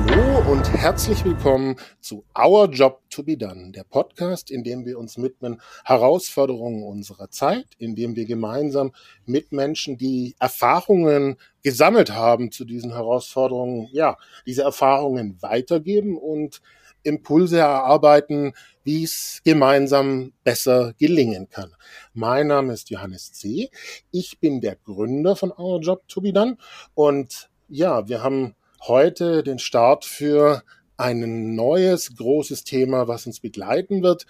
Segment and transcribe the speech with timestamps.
[0.00, 4.96] Hallo und herzlich willkommen zu Our Job to be Done, der Podcast, in dem wir
[4.96, 8.92] uns widmen Herausforderungen unserer Zeit, in dem wir gemeinsam
[9.26, 16.62] mit Menschen, die Erfahrungen gesammelt haben zu diesen Herausforderungen, ja, diese Erfahrungen weitergeben und
[17.02, 18.52] Impulse erarbeiten,
[18.84, 21.74] wie es gemeinsam besser gelingen kann.
[22.14, 23.68] Mein Name ist Johannes C.
[24.12, 26.56] Ich bin der Gründer von Our Job to be Done
[26.94, 28.54] und ja, wir haben
[28.86, 30.62] heute den Start für
[30.96, 34.26] ein neues großes Thema, was uns begleiten wird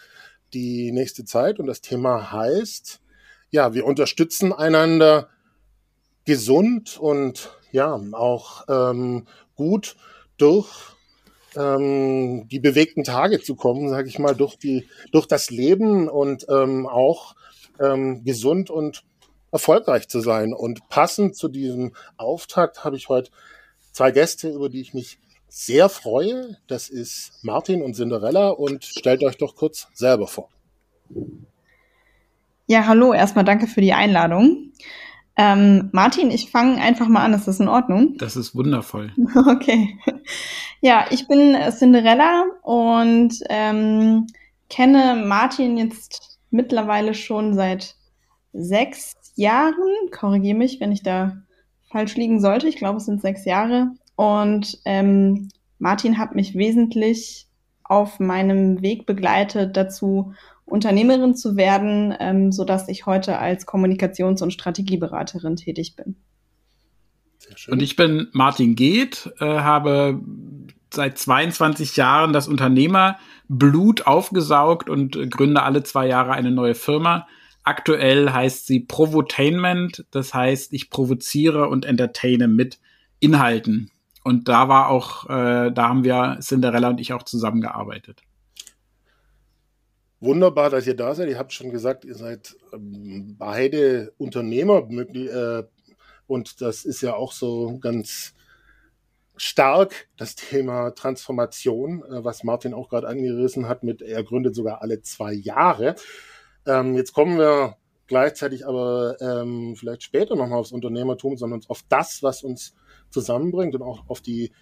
[0.52, 1.58] die nächste Zeit.
[1.58, 3.00] Und das Thema heißt,
[3.50, 5.28] ja, wir unterstützen einander
[6.24, 9.96] gesund und ja, auch ähm, gut
[10.36, 10.68] durch
[11.56, 16.46] ähm, die bewegten Tage zu kommen, sage ich mal, durch die, durch das Leben und
[16.48, 17.34] ähm, auch
[17.80, 19.04] ähm, gesund und
[19.50, 20.52] erfolgreich zu sein.
[20.52, 23.30] Und passend zu diesem Auftakt habe ich heute
[23.98, 25.18] zwei Gäste, über die ich mich
[25.48, 26.56] sehr freue.
[26.68, 30.50] Das ist Martin und Cinderella und stellt euch doch kurz selber vor.
[32.68, 34.72] Ja, hallo, erstmal danke für die Einladung.
[35.36, 38.14] Ähm, Martin, ich fange einfach mal an, ist das in Ordnung?
[38.18, 39.12] Das ist wundervoll.
[39.34, 39.98] Okay.
[40.80, 44.28] Ja, ich bin Cinderella und ähm,
[44.70, 47.96] kenne Martin jetzt mittlerweile schon seit
[48.52, 49.90] sechs Jahren.
[50.12, 51.36] Korrigiere mich, wenn ich da
[51.90, 52.68] falsch liegen sollte.
[52.68, 53.90] Ich glaube, es sind sechs Jahre.
[54.16, 57.46] Und ähm, Martin hat mich wesentlich
[57.84, 60.34] auf meinem Weg begleitet dazu,
[60.66, 66.16] Unternehmerin zu werden, ähm, so dass ich heute als Kommunikations- und Strategieberaterin tätig bin.
[67.68, 70.20] Und ich bin Martin Geht, äh, habe
[70.92, 77.26] seit 22 Jahren das Unternehmerblut aufgesaugt und äh, gründe alle zwei Jahre eine neue Firma.
[77.68, 82.80] Aktuell heißt sie Provotainment, das heißt, ich provoziere und entertaine mit
[83.20, 83.90] Inhalten.
[84.24, 88.22] Und da war auch, äh, da haben wir Cinderella und ich auch zusammengearbeitet.
[90.18, 91.28] Wunderbar, dass ihr da seid.
[91.28, 95.64] Ihr habt schon gesagt, ihr seid ähm, beide Unternehmer äh,
[96.26, 98.32] und das ist ja auch so ganz
[99.36, 104.80] stark das Thema Transformation, äh, was Martin auch gerade angerissen hat, mit er gründet sogar
[104.80, 105.96] alle zwei Jahre.
[106.68, 112.22] Ähm, jetzt kommen wir gleichzeitig aber ähm, vielleicht später nochmal aufs Unternehmertum, sondern auf das,
[112.22, 112.74] was uns
[113.10, 114.52] zusammenbringt und auch auf die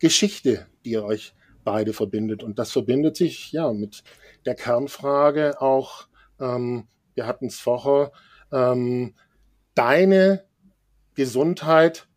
[0.00, 1.32] Geschichte, die euch
[1.62, 2.42] beide verbindet.
[2.42, 4.02] Und das verbindet sich ja mit
[4.44, 6.08] der Kernfrage auch,
[6.40, 8.10] ähm, wir hatten es vorher,
[8.52, 9.14] ähm,
[9.74, 10.44] deine
[11.14, 12.08] Gesundheit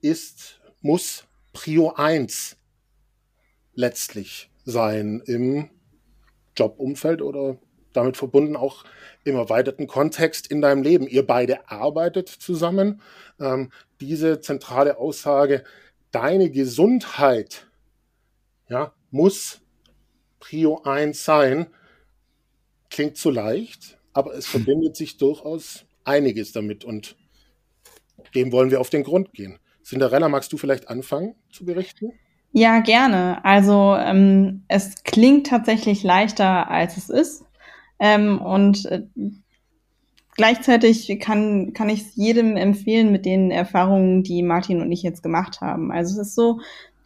[0.00, 2.56] ist, muss Prio 1
[3.74, 5.70] letztlich sein im
[6.56, 7.58] Jobumfeld oder
[7.92, 8.84] damit verbunden auch
[9.24, 11.06] im erweiterten Kontext in deinem Leben.
[11.06, 13.00] Ihr beide arbeitet zusammen.
[13.40, 15.64] Ähm, diese zentrale Aussage,
[16.10, 17.66] deine Gesundheit
[18.68, 19.60] ja, muss
[20.40, 21.66] Prio 1 sein,
[22.90, 27.16] klingt zu leicht, aber es verbindet sich durchaus einiges damit und
[28.34, 29.58] dem wollen wir auf den Grund gehen.
[29.84, 32.12] Cinderella, magst du vielleicht anfangen zu berichten?
[32.52, 33.44] Ja, gerne.
[33.44, 37.44] Also ähm, es klingt tatsächlich leichter, als es ist.
[38.00, 39.02] Ähm, und äh,
[40.36, 45.22] gleichzeitig kann, kann ich es jedem empfehlen mit den Erfahrungen, die Martin und ich jetzt
[45.22, 45.90] gemacht haben.
[45.90, 46.60] Also es ist so,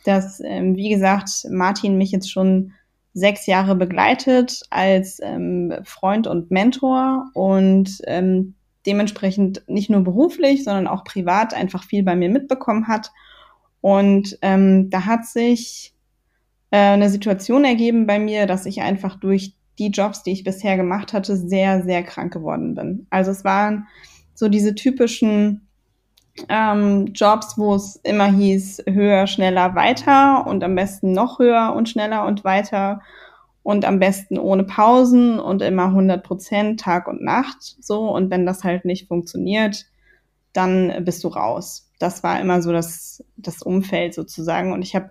[0.04, 2.72] dass, ähm, wie gesagt, Martin mich jetzt schon
[3.14, 8.54] sechs Jahre begleitet als ähm, Freund und Mentor und ähm,
[8.86, 13.12] dementsprechend nicht nur beruflich, sondern auch privat einfach viel bei mir mitbekommen hat.
[13.80, 15.94] Und ähm, da hat sich
[16.70, 20.76] äh, eine Situation ergeben bei mir, dass ich einfach durch die Jobs, die ich bisher
[20.76, 23.06] gemacht hatte, sehr, sehr krank geworden bin.
[23.10, 23.86] Also es waren
[24.34, 25.66] so diese typischen
[26.48, 31.88] ähm, Jobs, wo es immer hieß, höher, schneller, weiter und am besten noch höher und
[31.88, 33.00] schneller und weiter
[33.62, 38.08] und am besten ohne Pausen und immer 100 Prozent Tag und Nacht so.
[38.10, 39.86] Und wenn das halt nicht funktioniert,
[40.52, 41.90] dann bist du raus.
[41.98, 44.72] Das war immer so das, das Umfeld sozusagen.
[44.72, 45.10] Und ich habe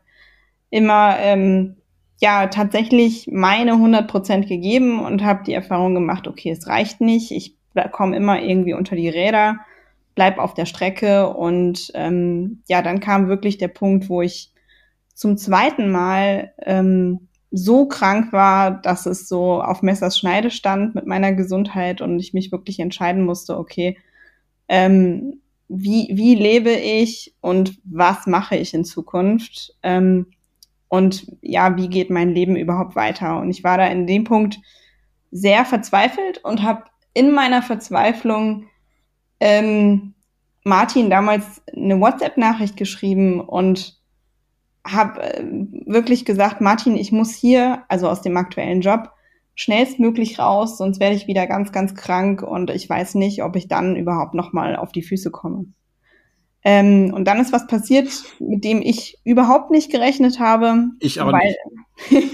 [0.70, 1.78] immer ähm,
[2.22, 7.32] ja tatsächlich meine 100 Prozent gegeben und habe die Erfahrung gemacht, okay, es reicht nicht.
[7.32, 7.58] Ich
[7.92, 9.58] komme immer irgendwie unter die Räder,
[10.14, 14.52] bleib auf der Strecke und ähm, ja, dann kam wirklich der Punkt, wo ich
[15.16, 21.08] zum zweiten Mal ähm, so krank war, dass es so auf Messers Schneide stand mit
[21.08, 23.98] meiner Gesundheit und ich mich wirklich entscheiden musste, okay,
[24.68, 29.76] ähm, wie, wie lebe ich und was mache ich in Zukunft?
[29.84, 30.28] Ähm,
[30.92, 33.40] und ja, wie geht mein Leben überhaupt weiter?
[33.40, 34.60] Und ich war da in dem Punkt
[35.32, 36.84] sehr verzweifelt und habe
[37.14, 38.66] in meiner Verzweiflung
[39.40, 40.16] ähm,
[40.66, 44.02] Martin damals eine WhatsApp-Nachricht geschrieben und
[44.86, 45.46] habe äh,
[45.86, 49.12] wirklich gesagt, Martin, ich muss hier, also aus dem aktuellen Job,
[49.56, 53.70] schnellstmöglich raus, sonst werde ich wieder ganz, ganz krank und ich weiß nicht, ob ich
[53.70, 55.68] dann überhaupt noch mal auf die Füße komme.
[56.64, 58.10] Ähm, und dann ist was passiert,
[58.40, 60.90] mit dem ich überhaupt nicht gerechnet habe.
[61.00, 61.56] Ich auch weil,
[62.10, 62.34] nicht.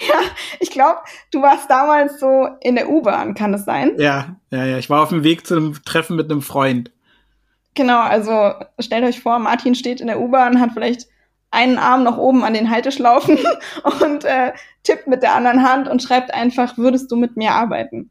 [0.00, 0.20] ja,
[0.60, 0.98] ich glaube,
[1.30, 3.92] du warst damals so in der U-Bahn, kann das sein?
[3.98, 4.78] Ja, ja, ja.
[4.78, 6.92] Ich war auf dem Weg zu einem Treffen mit einem Freund.
[7.74, 11.06] Genau, also stellt euch vor, Martin steht in der U-Bahn, hat vielleicht
[11.50, 13.38] einen Arm noch oben an den Halteschlaufen
[14.02, 14.52] und äh,
[14.82, 18.10] tippt mit der anderen Hand und schreibt einfach, würdest du mit mir arbeiten?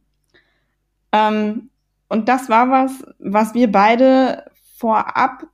[1.12, 1.70] Ähm,
[2.08, 4.46] und das war was, was wir beide
[4.82, 5.46] vorab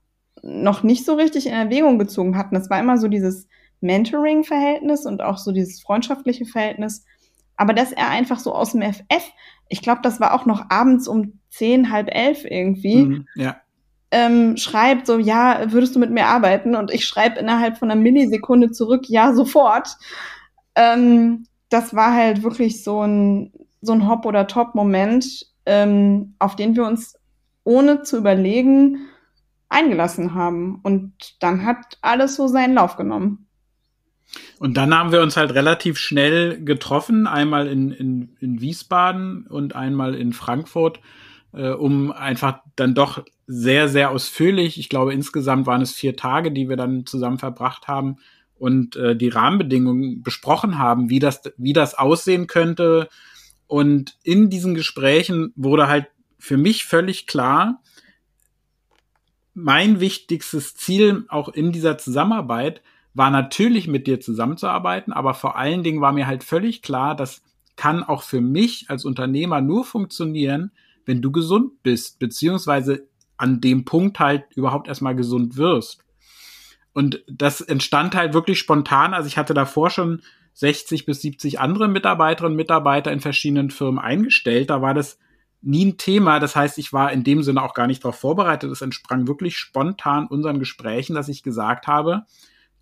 [0.41, 2.56] noch nicht so richtig in Erwägung gezogen hatten.
[2.56, 3.47] Das war immer so dieses
[3.81, 7.03] Mentoring-Verhältnis und auch so dieses freundschaftliche Verhältnis.
[7.57, 9.24] Aber dass er einfach so aus dem FF,
[9.68, 13.57] ich glaube, das war auch noch abends um zehn, halb elf irgendwie, mhm, ja.
[14.12, 16.75] ähm, schreibt so, ja, würdest du mit mir arbeiten?
[16.75, 19.97] Und ich schreibe innerhalb von einer Millisekunde zurück, ja, sofort.
[20.75, 23.51] Ähm, das war halt wirklich so ein,
[23.81, 27.15] so ein Hop- oder Top-Moment, ähm, auf den wir uns
[27.65, 29.09] ohne zu überlegen
[29.69, 30.79] eingelassen haben.
[30.83, 33.47] Und dann hat alles so seinen Lauf genommen.
[34.59, 39.75] Und dann haben wir uns halt relativ schnell getroffen, einmal in, in, in Wiesbaden und
[39.75, 40.99] einmal in Frankfurt,
[41.53, 46.51] äh, um einfach dann doch sehr, sehr ausführlich, ich glaube insgesamt waren es vier Tage,
[46.51, 48.17] die wir dann zusammen verbracht haben
[48.59, 53.07] und äh, die Rahmenbedingungen besprochen haben, wie das, wie das aussehen könnte.
[53.67, 56.07] Und in diesen Gesprächen wurde halt
[56.39, 57.81] für mich völlig klar,
[59.59, 62.83] mein wichtigstes Ziel auch in dieser Zusammenarbeit
[63.15, 67.42] war natürlich mit dir zusammenzuarbeiten, aber vor allen Dingen war mir halt völlig klar, das
[67.75, 70.71] kann auch für mich als Unternehmer nur funktionieren,
[71.06, 76.06] wenn du gesund bist, beziehungsweise an dem Punkt halt überhaupt erstmal gesund wirst.
[76.94, 79.15] Und das entstand halt wirklich spontan.
[79.15, 80.21] Also ich hatte davor schon
[80.54, 84.69] 60 bis 70 andere Mitarbeiterinnen und Mitarbeiter in verschiedenen Firmen eingestellt.
[84.69, 85.18] Da war das
[85.62, 86.39] nie ein Thema.
[86.39, 88.71] Das heißt, ich war in dem Sinne auch gar nicht darauf vorbereitet.
[88.71, 92.25] Es entsprang wirklich spontan unseren Gesprächen, dass ich gesagt habe,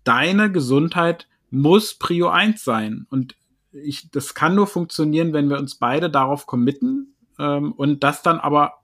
[0.04, 3.06] deine Gesundheit muss Prio 1 sein.
[3.10, 3.34] Und
[3.72, 8.40] ich, das kann nur funktionieren, wenn wir uns beide darauf committen ähm, und das dann
[8.40, 8.74] aber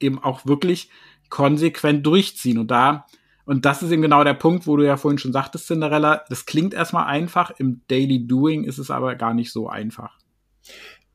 [0.00, 0.90] eben auch wirklich
[1.30, 2.58] konsequent durchziehen.
[2.58, 3.06] Und da,
[3.44, 6.46] und das ist eben genau der Punkt, wo du ja vorhin schon sagtest, Cinderella, das
[6.46, 10.18] klingt erstmal einfach, im Daily Doing ist es aber gar nicht so einfach.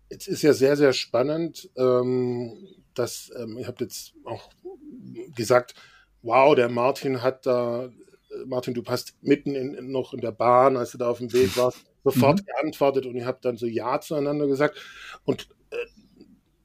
[0.09, 4.49] Es ist ja sehr, sehr spannend, ähm, dass, ähm, ihr habt jetzt auch
[5.35, 5.75] gesagt,
[6.21, 7.89] wow, der Martin hat da, äh,
[8.45, 11.55] Martin, du hast mitten in, noch in der Bahn, als du da auf dem Weg
[11.57, 12.45] warst, sofort mhm.
[12.45, 14.77] geantwortet und ihr habt dann so Ja zueinander gesagt.
[15.25, 15.75] Und äh,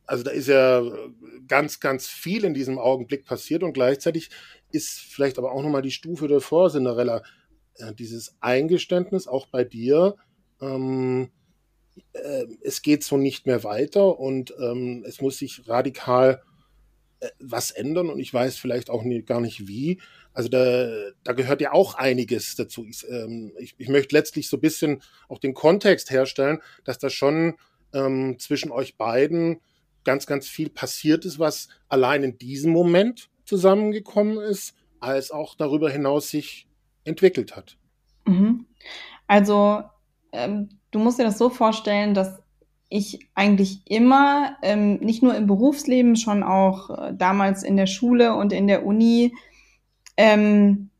[0.07, 0.83] also da ist ja
[1.49, 4.31] ganz, ganz viel in diesem Augenblick passiert und gleichzeitig
[4.71, 7.23] ist vielleicht aber auch nochmal die Stufe davor, Cinderella,
[7.77, 10.17] äh, dieses Eingeständnis auch bei dir,
[10.61, 11.31] ähm,
[12.13, 16.43] äh, es geht so nicht mehr weiter und ähm, es muss sich radikal
[17.21, 20.01] äh, was ändern und ich weiß vielleicht auch nie, gar nicht wie.
[20.35, 20.91] Also da,
[21.25, 22.87] da gehört ja auch einiges dazu.
[22.87, 27.11] Ich, ähm, ich, ich möchte letztlich so ein bisschen auch den Kontext herstellen, dass da
[27.11, 27.57] schon
[27.93, 29.61] ähm, zwischen euch beiden
[30.05, 35.91] ganz, ganz viel passiert ist, was allein in diesem Moment zusammengekommen ist, als auch darüber
[35.91, 36.67] hinaus sich
[37.05, 37.77] entwickelt hat.
[38.27, 38.67] Mhm.
[39.27, 39.85] Also
[40.33, 42.43] ähm, du musst dir das so vorstellen, dass
[42.89, 48.35] ich eigentlich immer, ähm, nicht nur im Berufsleben, schon auch äh, damals in der Schule
[48.35, 49.33] und in der Uni,
[50.17, 50.91] ähm,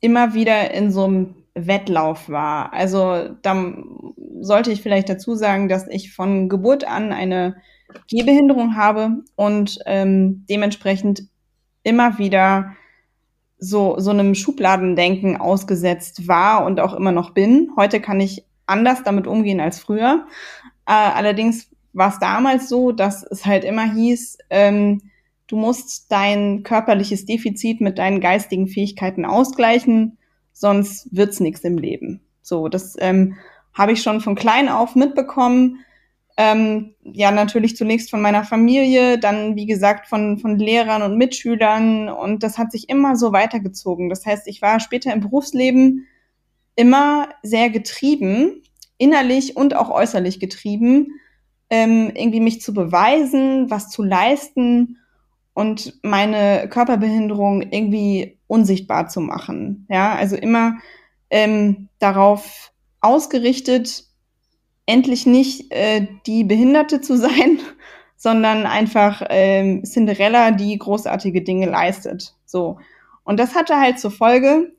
[0.00, 2.72] immer wieder in so einem Wettlauf war.
[2.72, 3.74] Also da
[4.40, 7.56] sollte ich vielleicht dazu sagen, dass ich von Geburt an eine
[8.08, 11.24] Gehbehinderung habe und ähm, dementsprechend
[11.82, 12.76] immer wieder
[13.58, 17.70] so, so einem Schubladendenken ausgesetzt war und auch immer noch bin.
[17.76, 20.26] Heute kann ich anders damit umgehen als früher.
[20.86, 25.02] Äh, allerdings war es damals so, dass es halt immer hieß, ähm,
[25.46, 30.18] du musst dein körperliches Defizit mit deinen geistigen Fähigkeiten ausgleichen,
[30.52, 32.20] sonst wird's nichts im Leben.
[32.42, 33.36] So, das ähm,
[33.74, 35.84] habe ich schon von klein auf mitbekommen.
[36.36, 42.08] Ähm, ja, natürlich zunächst von meiner Familie, dann wie gesagt von, von Lehrern und Mitschülern
[42.08, 44.08] und das hat sich immer so weitergezogen.
[44.08, 46.06] Das heißt, ich war später im Berufsleben
[46.78, 48.62] immer sehr getrieben,
[48.98, 51.08] innerlich und auch äußerlich getrieben,
[51.70, 54.96] ähm, irgendwie mich zu beweisen, was zu leisten
[55.54, 59.86] und meine Körperbehinderung irgendwie unsichtbar zu machen.
[59.90, 60.74] Ja, also immer
[61.30, 64.04] ähm, darauf ausgerichtet,
[64.86, 67.58] endlich nicht äh, die Behinderte zu sein,
[68.16, 72.36] sondern einfach ähm, Cinderella, die großartige Dinge leistet.
[72.46, 72.78] So.
[73.24, 74.72] Und das hatte halt zur Folge,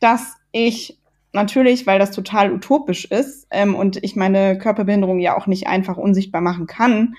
[0.00, 0.98] dass ich
[1.32, 5.96] natürlich, weil das total utopisch ist ähm, und ich meine Körperbehinderung ja auch nicht einfach
[5.96, 7.14] unsichtbar machen kann,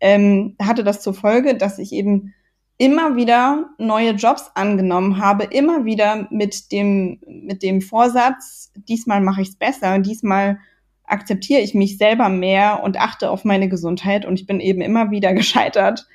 [0.00, 2.34] ähm, hatte das zur Folge, dass ich eben
[2.78, 9.42] immer wieder neue Jobs angenommen habe, immer wieder mit dem, mit dem Vorsatz, diesmal mache
[9.42, 10.58] ich es besser, diesmal
[11.04, 15.10] akzeptiere ich mich selber mehr und achte auf meine Gesundheit und ich bin eben immer
[15.10, 16.06] wieder gescheitert.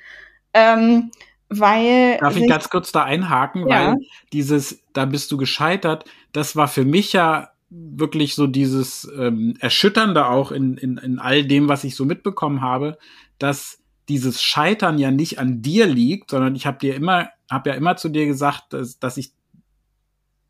[0.54, 1.10] Ähm,
[1.48, 2.18] weil.
[2.18, 3.88] Darf ich ganz kurz da einhaken, ja.
[3.88, 3.96] weil
[4.32, 10.26] dieses, da bist du gescheitert, das war für mich ja wirklich so dieses ähm, Erschütternde
[10.26, 12.98] auch in, in, in all dem, was ich so mitbekommen habe,
[13.38, 17.76] dass dieses Scheitern ja nicht an dir liegt, sondern ich habe dir immer, habe ja
[17.76, 19.32] immer zu dir gesagt, dass, dass ich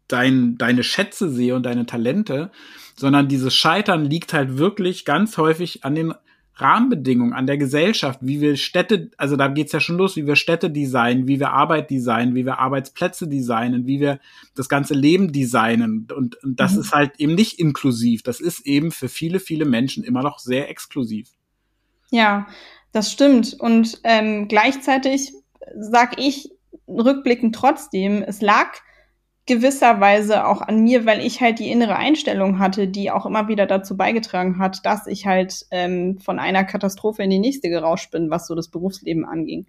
[0.08, 2.50] dein, deine Schätze sehe und deine Talente,
[2.96, 6.14] sondern dieses Scheitern liegt halt wirklich ganz häufig an den
[6.56, 10.36] Rahmenbedingungen, an der Gesellschaft, wie wir Städte, also da geht's ja schon los, wie wir
[10.36, 14.20] Städte designen, wie wir Arbeit designen, wie wir Arbeitsplätze designen, wie wir
[14.54, 16.06] das ganze Leben designen.
[16.14, 16.80] Und, und das mhm.
[16.80, 18.22] ist halt eben nicht inklusiv.
[18.22, 21.28] Das ist eben für viele, viele Menschen immer noch sehr exklusiv.
[22.10, 22.46] Ja,
[22.92, 23.54] das stimmt.
[23.58, 25.32] Und ähm, gleichzeitig
[25.76, 26.50] sag ich
[26.86, 28.68] rückblickend trotzdem, es lag
[29.46, 33.66] gewisserweise auch an mir, weil ich halt die innere Einstellung hatte, die auch immer wieder
[33.66, 38.30] dazu beigetragen hat, dass ich halt ähm, von einer Katastrophe in die nächste gerauscht bin,
[38.30, 39.66] was so das Berufsleben anging.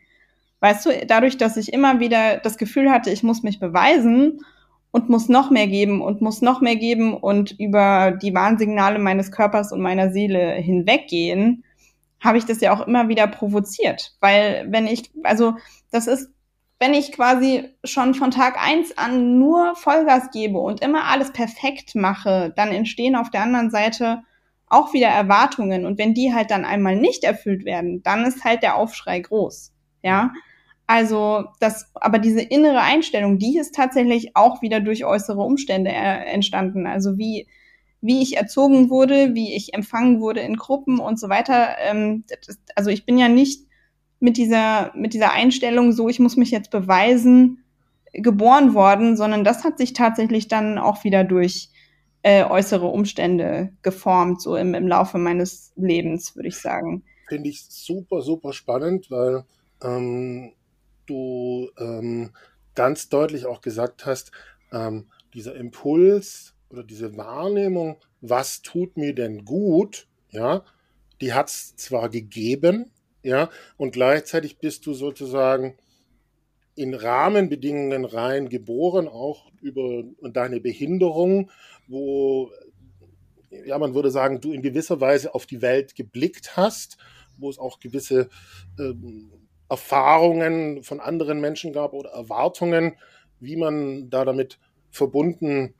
[0.61, 4.39] Weißt du, dadurch, dass ich immer wieder das Gefühl hatte, ich muss mich beweisen
[4.91, 9.31] und muss noch mehr geben und muss noch mehr geben und über die Warnsignale meines
[9.31, 11.65] Körpers und meiner Seele hinweggehen,
[12.21, 14.15] habe ich das ja auch immer wieder provoziert.
[14.21, 15.55] Weil wenn ich, also
[15.91, 16.29] das ist,
[16.79, 21.95] wenn ich quasi schon von Tag eins an nur Vollgas gebe und immer alles perfekt
[21.95, 24.23] mache, dann entstehen auf der anderen Seite
[24.67, 25.85] auch wieder Erwartungen.
[25.85, 29.71] Und wenn die halt dann einmal nicht erfüllt werden, dann ist halt der Aufschrei groß.
[30.03, 30.33] Ja.
[30.87, 36.25] Also das, aber diese innere Einstellung, die ist tatsächlich auch wieder durch äußere Umstände äh,
[36.31, 36.85] entstanden.
[36.85, 37.47] Also wie,
[38.01, 41.75] wie ich erzogen wurde, wie ich empfangen wurde in Gruppen und so weiter.
[41.79, 42.25] Ähm,
[42.75, 43.64] also ich bin ja nicht
[44.25, 47.63] mit dieser, mit dieser Einstellung so, ich muss mich jetzt beweisen,
[48.11, 51.69] geboren worden, sondern das hat sich tatsächlich dann auch wieder durch
[52.23, 57.03] äh, äußere Umstände geformt, so im, im Laufe meines Lebens, würde ich sagen.
[57.29, 59.45] Finde ich super, super spannend, weil
[59.83, 60.53] ähm,
[61.05, 62.31] du ähm,
[62.73, 64.31] ganz deutlich auch gesagt hast,
[64.73, 70.63] ähm, dieser Impuls, oder diese Wahrnehmung, was tut mir denn gut, ja,
[71.21, 72.91] die hat es zwar gegeben,
[73.25, 75.75] ja, und gleichzeitig bist du sozusagen
[76.75, 81.49] in Rahmenbedingungen rein geboren, auch über deine Behinderung,
[81.87, 82.51] wo,
[83.49, 86.97] ja, man würde sagen, du in gewisser Weise auf die Welt geblickt hast,
[87.39, 88.29] wo es auch gewisse
[88.77, 89.31] ähm,
[89.69, 92.95] Erfahrungen von anderen Menschen gab oder Erwartungen,
[93.39, 94.59] wie man da damit
[94.91, 95.73] verbunden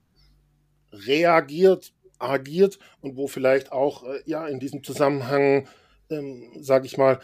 [0.92, 5.68] reagiert, agiert und wo vielleicht auch äh, ja in diesem Zusammenhang,
[6.10, 7.20] ähm, sage ich mal,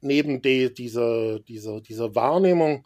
[0.00, 2.84] neben de, dieser, dieser, dieser Wahrnehmung,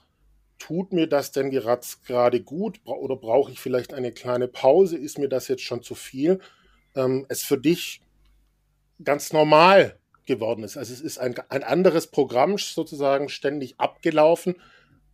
[0.58, 4.96] tut mir das denn gerade gut oder brauche ich vielleicht eine kleine Pause?
[4.96, 6.40] Ist mir das jetzt schon zu viel?
[6.94, 8.00] Ähm, es für dich
[9.02, 10.76] ganz normal geworden ist.
[10.76, 14.56] Also es ist ein, ein anderes Programm sozusagen ständig abgelaufen,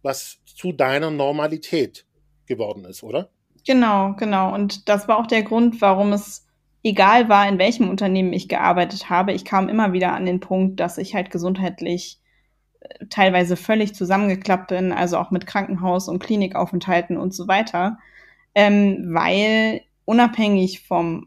[0.02, 2.06] was zu deiner Normalität
[2.46, 3.30] geworden ist, oder?
[3.66, 4.54] Genau, genau.
[4.54, 6.43] Und das war auch der Grund, warum es
[6.84, 9.32] egal war, in welchem Unternehmen ich gearbeitet habe.
[9.32, 12.20] Ich kam immer wieder an den Punkt, dass ich halt gesundheitlich
[12.80, 17.98] äh, teilweise völlig zusammengeklappt bin, also auch mit Krankenhaus- und Klinikaufenthalten und so weiter,
[18.54, 21.26] ähm, weil unabhängig vom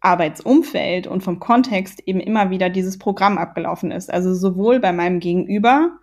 [0.00, 4.12] Arbeitsumfeld und vom Kontext eben immer wieder dieses Programm abgelaufen ist.
[4.12, 5.98] Also sowohl bei meinem Gegenüber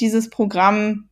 [0.00, 1.09] dieses Programm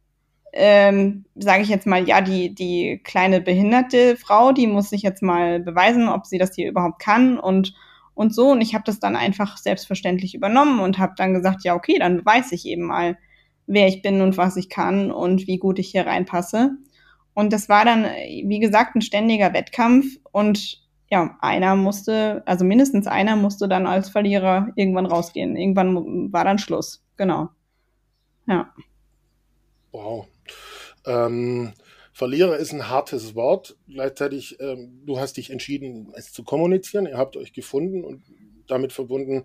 [0.53, 5.23] ähm, sage ich jetzt mal, ja, die, die kleine behinderte Frau, die muss sich jetzt
[5.23, 7.75] mal beweisen, ob sie das hier überhaupt kann und,
[8.15, 8.51] und so.
[8.51, 12.25] Und ich habe das dann einfach selbstverständlich übernommen und habe dann gesagt, ja, okay, dann
[12.25, 13.19] weiß ich eben mal,
[13.67, 16.73] wer ich bin und was ich kann und wie gut ich hier reinpasse.
[17.35, 23.07] Und das war dann, wie gesagt, ein ständiger Wettkampf und ja, einer musste, also mindestens
[23.07, 25.57] einer musste dann als Verlierer irgendwann rausgehen.
[25.57, 27.05] Irgendwann war dann Schluss.
[27.17, 27.49] Genau.
[28.47, 28.73] Ja.
[29.93, 30.27] Wow.
[31.07, 31.73] Ähm,
[32.19, 33.77] Verlierer ist ein hartes Wort.
[33.87, 37.07] Gleichzeitig, ähm, du hast dich entschieden, es zu kommunizieren.
[37.07, 38.25] Ihr habt euch gefunden und
[38.67, 39.45] damit verbunden.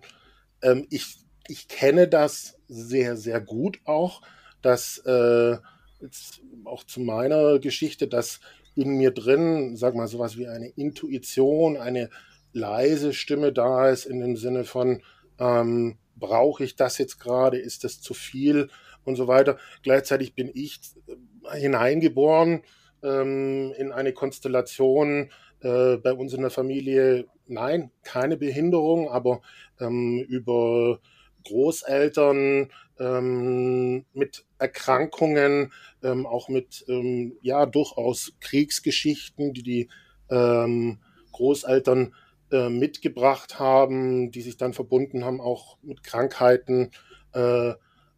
[0.60, 4.22] Ähm, ich, ich kenne das sehr, sehr gut auch,
[4.60, 5.56] dass äh,
[6.00, 8.40] jetzt auch zu meiner Geschichte, dass
[8.74, 12.10] in mir drin, sag mal, sowas wie eine Intuition, eine
[12.52, 15.00] leise Stimme da ist, in dem Sinne von,
[15.38, 18.68] ähm, brauche ich das jetzt gerade, ist das zu viel?
[19.04, 19.58] Und so weiter.
[19.82, 22.62] Gleichzeitig bin ich äh, hineingeboren
[23.02, 25.30] ähm, in eine Konstellation
[25.60, 29.40] äh, bei uns in der Familie, nein, keine Behinderung, aber
[29.80, 31.00] ähm, über
[31.44, 39.88] Großeltern ähm, mit Erkrankungen, ähm, auch mit ähm, ja durchaus Kriegsgeschichten, die die
[40.30, 40.98] ähm,
[41.32, 42.14] Großeltern
[42.50, 46.90] äh, mitgebracht haben, die sich dann verbunden haben auch mit Krankheiten.
[47.32, 47.74] Äh,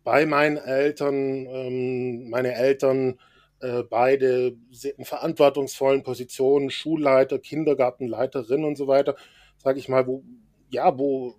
[0.07, 3.19] bei meinen Eltern, ähm, meine Eltern
[3.59, 4.57] äh, beide
[4.97, 9.17] in verantwortungsvollen Positionen, Schulleiter, Kindergartenleiterin und so weiter,
[9.57, 10.23] sage ich mal, wo
[10.71, 11.35] ja, wo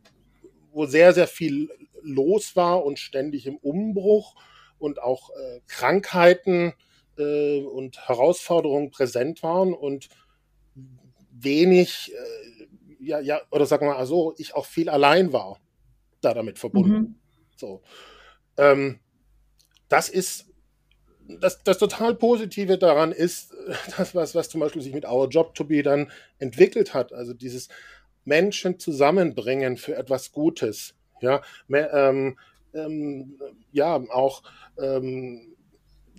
[0.74, 1.70] wo sehr sehr viel
[2.02, 4.36] los war und ständig im Umbruch
[4.80, 6.74] und auch äh, Krankheiten
[7.18, 10.10] äh, und Herausforderungen präsent waren und
[11.32, 12.66] wenig, äh,
[13.00, 15.58] ja, ja, oder sagen wir mal so, ich auch viel allein war,
[16.20, 16.98] da damit verbunden.
[16.98, 17.16] Mhm.
[17.56, 17.82] So.
[18.58, 19.00] Ähm,
[19.90, 20.48] das ist
[21.28, 23.54] das, das total Positive daran ist,
[23.98, 27.14] das, was, was zum Beispiel sich mit Our Job to Be dann entwickelt hat.
[27.14, 27.70] Also dieses
[28.26, 30.96] Menschen zusammenbringen für etwas Gutes.
[31.22, 32.38] Ja, mehr, ähm,
[32.74, 33.40] ähm,
[33.72, 34.44] ja auch,
[34.80, 35.56] ähm,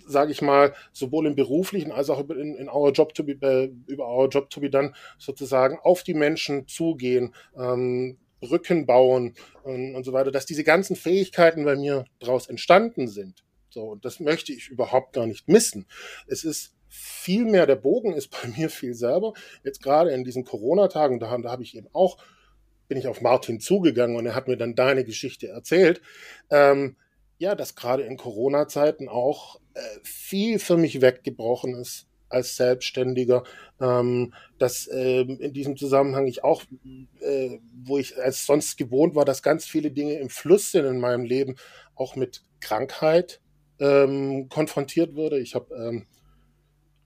[0.05, 3.71] sage ich mal, sowohl im beruflichen als auch in, in Our Job to Be, äh,
[3.87, 9.95] über Our Job to Be dann sozusagen auf die Menschen zugehen, ähm, Brücken bauen und,
[9.95, 13.43] und so weiter, dass diese ganzen Fähigkeiten bei mir daraus entstanden sind.
[13.69, 15.85] So, und das möchte ich überhaupt gar nicht missen.
[16.27, 19.33] Es ist viel mehr, der Bogen ist bei mir viel selber.
[19.63, 22.17] Jetzt gerade in diesen Corona-Tagen, da, da habe ich eben auch,
[22.87, 26.01] bin ich auf Martin zugegangen und er hat mir dann deine Geschichte erzählt.
[26.49, 26.95] Ähm,
[27.37, 33.43] ja, dass gerade in Corona-Zeiten auch äh, viel für mich weggebrochen ist als Selbstständiger,
[33.81, 36.63] ähm, dass äh, in diesem Zusammenhang ich auch,
[37.21, 40.99] äh, wo ich als sonst gewohnt war, dass ganz viele Dinge im Fluss sind in
[40.99, 41.55] meinem Leben,
[41.95, 43.41] auch mit Krankheit
[43.79, 45.39] ähm, konfrontiert wurde.
[45.39, 46.07] Ich habe ähm,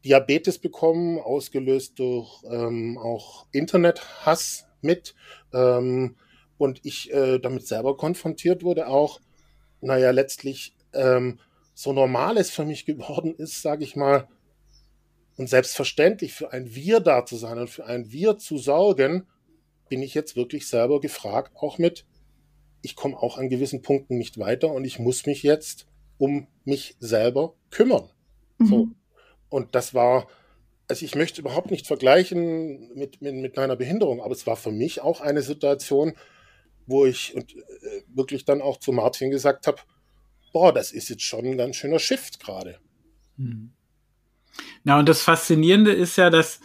[0.03, 5.15] Diabetes bekommen, ausgelöst durch ähm, auch Internethass mit.
[5.53, 6.15] Ähm,
[6.57, 9.19] und ich äh, damit selber konfrontiert wurde, auch,
[9.81, 11.39] naja, letztlich ähm,
[11.73, 14.27] so normal es für mich geworden ist, sage ich mal,
[15.37, 19.27] und selbstverständlich für ein Wir da zu sein und für ein Wir zu sorgen,
[19.89, 22.05] bin ich jetzt wirklich selber gefragt, auch mit,
[22.81, 26.95] ich komme auch an gewissen Punkten nicht weiter und ich muss mich jetzt um mich
[26.99, 28.09] selber kümmern.
[28.57, 28.67] Mhm.
[28.67, 28.87] So.
[29.49, 30.27] Und das war,
[30.87, 34.71] also ich möchte überhaupt nicht vergleichen mit, mit, mit meiner Behinderung, aber es war für
[34.71, 36.13] mich auch eine Situation,
[36.85, 39.77] wo ich und, äh, wirklich dann auch zu Martin gesagt habe,
[40.51, 42.77] boah, das ist jetzt schon ein ganz schöner Shift gerade.
[43.37, 43.73] Mhm.
[44.83, 46.59] Na, und das Faszinierende ist ja, dass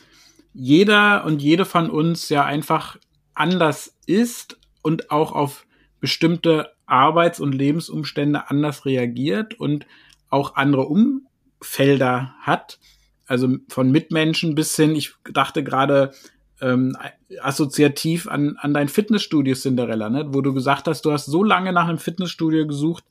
[0.52, 2.96] jeder und jede von uns ja einfach
[3.34, 5.66] anders ist und auch auf
[6.00, 9.86] bestimmte Arbeits- und Lebensumstände anders reagiert und
[10.30, 12.78] auch andere Umfelder hat.
[13.26, 16.12] Also von Mitmenschen bis hin, ich dachte gerade
[16.60, 16.96] ähm,
[17.40, 20.26] assoziativ an, an dein Fitnessstudio Cinderella, ne?
[20.32, 23.04] wo du gesagt hast, du hast so lange nach einem Fitnessstudio gesucht,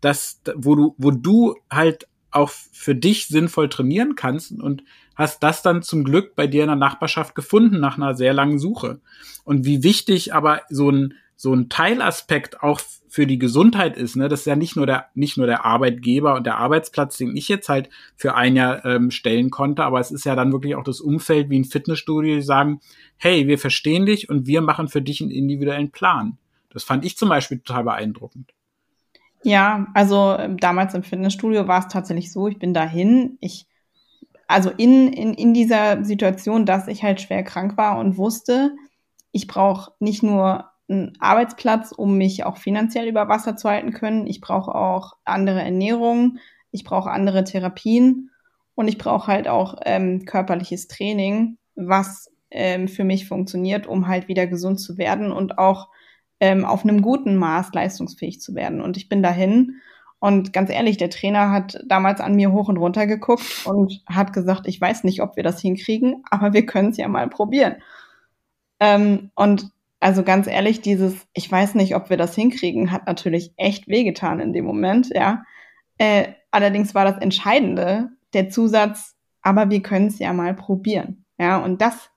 [0.00, 2.08] dass, wo du, wo du halt
[2.38, 4.82] auch für dich sinnvoll trainieren kannst und
[5.14, 8.58] hast das dann zum Glück bei dir in der Nachbarschaft gefunden nach einer sehr langen
[8.58, 9.00] Suche.
[9.44, 14.28] Und wie wichtig aber so ein so ein Teilaspekt auch für die Gesundheit ist, ne,
[14.28, 17.48] das ist ja nicht nur der nicht nur der Arbeitgeber und der Arbeitsplatz, den ich
[17.48, 20.82] jetzt halt für ein Jahr ähm, stellen konnte, aber es ist ja dann wirklich auch
[20.82, 22.80] das Umfeld wie ein Fitnessstudio, die sagen,
[23.18, 26.38] hey, wir verstehen dich und wir machen für dich einen individuellen Plan.
[26.70, 28.52] Das fand ich zum Beispiel total beeindruckend.
[29.42, 33.66] Ja, also ähm, damals im Fitnessstudio war es tatsächlich so, ich bin dahin, ich
[34.48, 38.72] also in, in, in dieser Situation, dass ich halt schwer krank war und wusste,
[39.30, 44.26] ich brauche nicht nur einen Arbeitsplatz, um mich auch finanziell über Wasser zu halten können.
[44.26, 46.38] Ich brauche auch andere Ernährung,
[46.70, 48.30] ich brauche andere Therapien
[48.74, 54.28] und ich brauche halt auch ähm, körperliches Training, was ähm, für mich funktioniert, um halt
[54.28, 55.88] wieder gesund zu werden und auch
[56.40, 58.80] ähm, auf einem guten Maß leistungsfähig zu werden.
[58.80, 59.80] Und ich bin dahin
[60.20, 64.32] und ganz ehrlich, der Trainer hat damals an mir hoch und runter geguckt und hat
[64.32, 67.76] gesagt, ich weiß nicht, ob wir das hinkriegen, aber wir können es ja mal probieren.
[68.80, 69.70] Ähm, und
[70.00, 74.40] also ganz ehrlich, dieses, ich weiß nicht, ob wir das hinkriegen, hat natürlich echt wehgetan
[74.40, 75.44] in dem Moment, ja.
[75.98, 81.24] Äh, allerdings war das Entscheidende, der Zusatz, aber wir können es ja mal probieren.
[81.38, 82.10] Ja, und das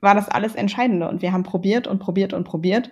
[0.00, 1.08] war das alles Entscheidende.
[1.08, 2.90] Und wir haben probiert und probiert und probiert.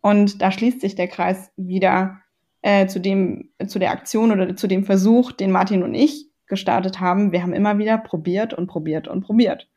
[0.00, 2.20] Und da schließt sich der Kreis wieder
[2.62, 7.00] äh, zu dem, zu der Aktion oder zu dem Versuch, den Martin und ich gestartet
[7.00, 7.32] haben.
[7.32, 9.68] Wir haben immer wieder probiert und probiert und probiert.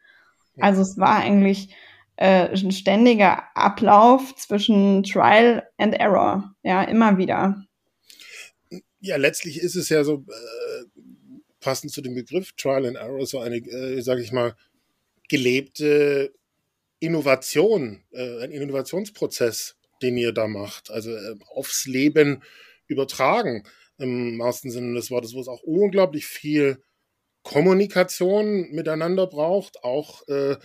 [0.60, 1.76] Also es war eigentlich
[2.16, 6.54] äh, ein ständiger Ablauf zwischen Trial and Error.
[6.64, 7.64] Ja, immer wieder.
[9.00, 11.02] Ja, letztlich ist es ja so, äh,
[11.60, 14.56] passend zu dem Begriff Trial and Error, so eine, äh, sage ich mal,
[15.30, 16.34] gelebte
[17.00, 22.44] Innovation, äh, ein Innovationsprozess, den ihr da macht, also äh, aufs Leben
[22.88, 23.64] übertragen
[23.98, 26.84] im wahrsten Sinne des Wortes, wo es auch unglaublich viel
[27.44, 30.58] Kommunikation miteinander braucht, auch äh,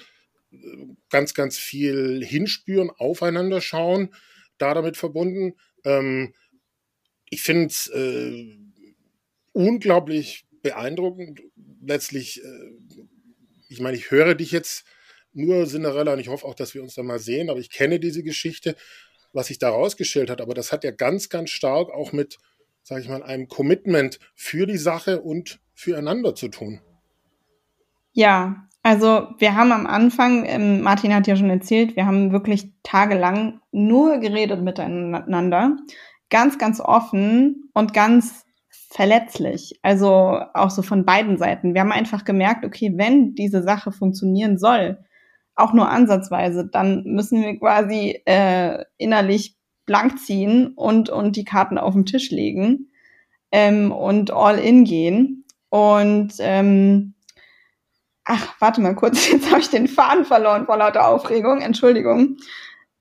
[1.11, 4.15] ganz, ganz viel hinspüren, aufeinander schauen,
[4.59, 5.55] da damit verbunden.
[5.85, 6.35] Ähm,
[7.31, 8.57] ich finde es äh,
[9.53, 11.43] unglaublich beeindruckend.
[11.85, 12.71] Letztlich, äh,
[13.69, 14.85] ich meine, ich höre dich jetzt
[15.33, 18.01] nur, Cinderella, und ich hoffe auch, dass wir uns da mal sehen, aber ich kenne
[18.01, 18.77] diese Geschichte,
[19.33, 20.41] was sich da rausgestellt hat.
[20.41, 22.39] Aber das hat ja ganz, ganz stark auch mit,
[22.83, 26.81] sage ich mal, einem Commitment für die Sache und füreinander zu tun.
[28.13, 32.73] Ja, also wir haben am Anfang, ähm, Martin hat ja schon erzählt, wir haben wirklich
[32.83, 35.77] tagelang nur geredet miteinander,
[36.31, 38.45] ganz, ganz offen und ganz
[38.91, 39.79] verletzlich.
[39.83, 41.75] Also auch so von beiden Seiten.
[41.75, 44.99] Wir haben einfach gemerkt, okay, wenn diese Sache funktionieren soll,
[45.59, 51.79] auch nur ansatzweise, dann müssen wir quasi äh, innerlich blank ziehen und, und die Karten
[51.79, 52.91] auf den Tisch legen
[53.51, 55.45] ähm, und all in gehen.
[55.71, 57.15] Und ähm,
[58.25, 62.37] ach, warte mal kurz, jetzt habe ich den Faden verloren vor lauter Aufregung, Entschuldigung.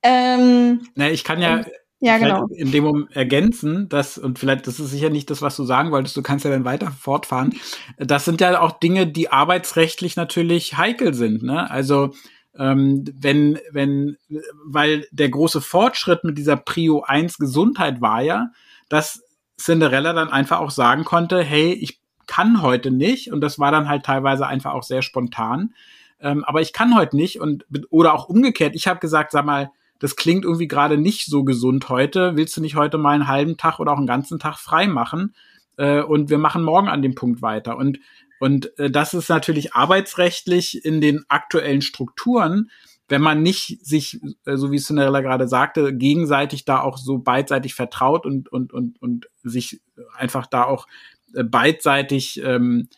[0.02, 1.66] Ähm, Na, ich kann ja,
[2.00, 2.48] ja genau.
[2.48, 5.92] in dem Moment ergänzen, dass, und vielleicht, das ist sicher nicht das, was du sagen
[5.92, 7.54] wolltest, du kannst ja dann weiter fortfahren.
[7.98, 11.44] Das sind ja auch Dinge, die arbeitsrechtlich natürlich heikel sind.
[11.44, 11.70] Ne?
[11.70, 12.14] Also
[12.58, 14.18] ähm, wenn, wenn,
[14.66, 18.52] weil der große Fortschritt mit dieser Prio 1 Gesundheit war ja,
[18.90, 19.24] dass
[19.60, 23.88] Cinderella dann einfach auch sagen konnte, hey, ich kann heute nicht und das war dann
[23.88, 25.74] halt teilweise einfach auch sehr spontan.
[26.20, 28.76] Ähm, aber ich kann heute nicht und oder auch umgekehrt.
[28.76, 32.36] Ich habe gesagt, sag mal, das klingt irgendwie gerade nicht so gesund heute.
[32.36, 35.34] Willst du nicht heute mal einen halben Tag oder auch einen ganzen Tag frei machen?
[35.78, 37.78] Äh, und wir machen morgen an dem Punkt weiter.
[37.78, 38.00] Und
[38.40, 42.70] und äh, das ist natürlich arbeitsrechtlich in den aktuellen Strukturen,
[43.10, 47.74] wenn man nicht sich, äh, so wie Cinderella gerade sagte, gegenseitig da auch so beidseitig
[47.74, 49.82] vertraut und und und und sich
[50.16, 50.88] einfach da auch
[51.34, 52.90] äh, beidseitig ähm,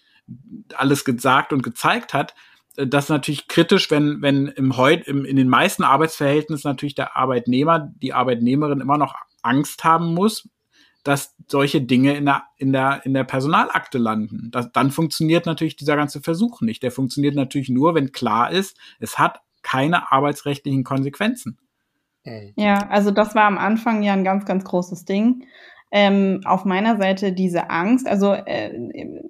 [0.75, 2.33] alles gesagt und gezeigt hat,
[2.77, 6.95] äh, das ist natürlich kritisch, wenn, wenn im heut, im, in den meisten Arbeitsverhältnissen natürlich
[6.95, 10.47] der Arbeitnehmer, die Arbeitnehmerin immer noch Angst haben muss,
[11.09, 14.49] dass solche Dinge in der, in der, in der Personalakte landen.
[14.51, 16.83] Das, dann funktioniert natürlich dieser ganze Versuch nicht.
[16.83, 21.57] Der funktioniert natürlich nur, wenn klar ist, es hat keine arbeitsrechtlichen Konsequenzen.
[22.55, 25.43] Ja, also das war am Anfang ja ein ganz, ganz großes Ding
[25.91, 28.07] ähm, auf meiner Seite diese Angst.
[28.07, 28.71] Also, äh,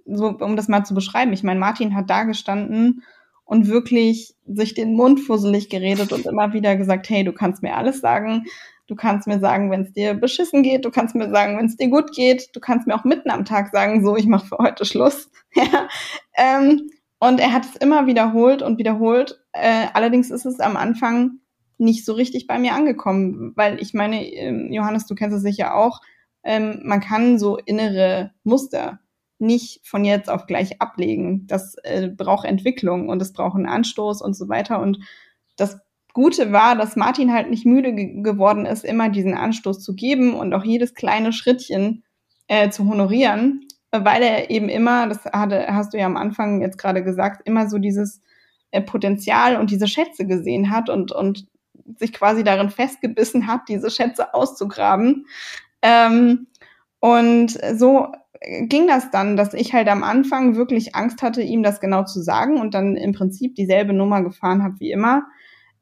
[0.06, 3.04] so, um das mal zu beschreiben, ich meine, Martin hat da gestanden
[3.46, 7.76] und wirklich sich den Mund fusselig geredet und immer wieder gesagt, hey, du kannst mir
[7.76, 8.46] alles sagen.
[8.90, 10.84] Du kannst mir sagen, wenn es dir beschissen geht.
[10.84, 12.50] Du kannst mir sagen, wenn es dir gut geht.
[12.56, 15.30] Du kannst mir auch mitten am Tag sagen, so, ich mache für heute Schluss.
[15.54, 15.88] ja.
[16.36, 19.40] ähm, und er hat es immer wiederholt und wiederholt.
[19.52, 21.34] Äh, allerdings ist es am Anfang
[21.78, 25.76] nicht so richtig bei mir angekommen, weil ich meine, ähm, Johannes, du kennst es sicher
[25.76, 26.02] auch,
[26.44, 29.00] ähm, man kann so innere Muster
[29.38, 31.46] nicht von jetzt auf gleich ablegen.
[31.46, 34.82] Das äh, braucht Entwicklung und es braucht einen Anstoß und so weiter.
[34.82, 34.98] Und
[35.58, 35.80] das
[36.14, 40.34] Gute war, dass Martin halt nicht müde ge geworden ist, immer diesen Anstoß zu geben
[40.34, 42.04] und auch jedes kleine Schrittchen
[42.48, 46.78] äh, zu honorieren, weil er eben immer, das hatte, hast du ja am Anfang jetzt
[46.78, 48.22] gerade gesagt, immer so dieses
[48.72, 51.48] äh, Potenzial und diese Schätze gesehen hat und, und
[51.98, 55.26] sich quasi darin festgebissen hat, diese Schätze auszugraben.
[55.82, 56.48] Ähm,
[57.00, 58.12] und so
[58.62, 62.22] ging das dann, dass ich halt am Anfang wirklich Angst hatte, ihm das genau zu
[62.22, 65.24] sagen und dann im Prinzip dieselbe Nummer gefahren habe wie immer.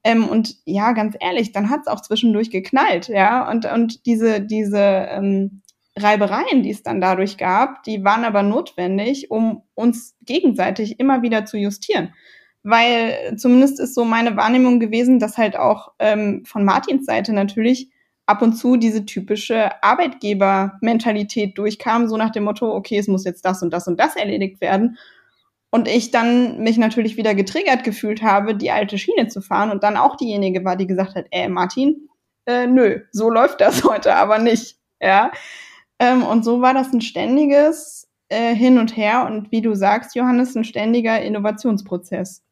[0.03, 3.49] Ähm, und ja, ganz ehrlich, dann hat es auch zwischendurch geknallt, ja.
[3.49, 5.61] Und, und diese, diese ähm,
[5.97, 11.45] Reibereien, die es dann dadurch gab, die waren aber notwendig, um uns gegenseitig immer wieder
[11.45, 12.13] zu justieren.
[12.63, 17.89] Weil zumindest ist so meine Wahrnehmung gewesen, dass halt auch ähm, von Martins Seite natürlich
[18.25, 23.45] ab und zu diese typische Arbeitgebermentalität durchkam, so nach dem Motto, okay, es muss jetzt
[23.45, 24.97] das und das und das erledigt werden.
[25.69, 29.83] Und ich dann mich natürlich wieder getriggert gefühlt habe, die alte Schiene zu fahren und
[29.83, 32.07] dann auch diejenige war, die gesagt hat, äh, Martin,
[32.45, 34.77] äh, nö, so läuft das heute aber nicht.
[35.01, 35.31] Ja.
[35.99, 40.15] Ähm, und so war das ein ständiges äh, Hin und Her und wie du sagst,
[40.15, 42.43] Johannes, ein ständiger Innovationsprozess.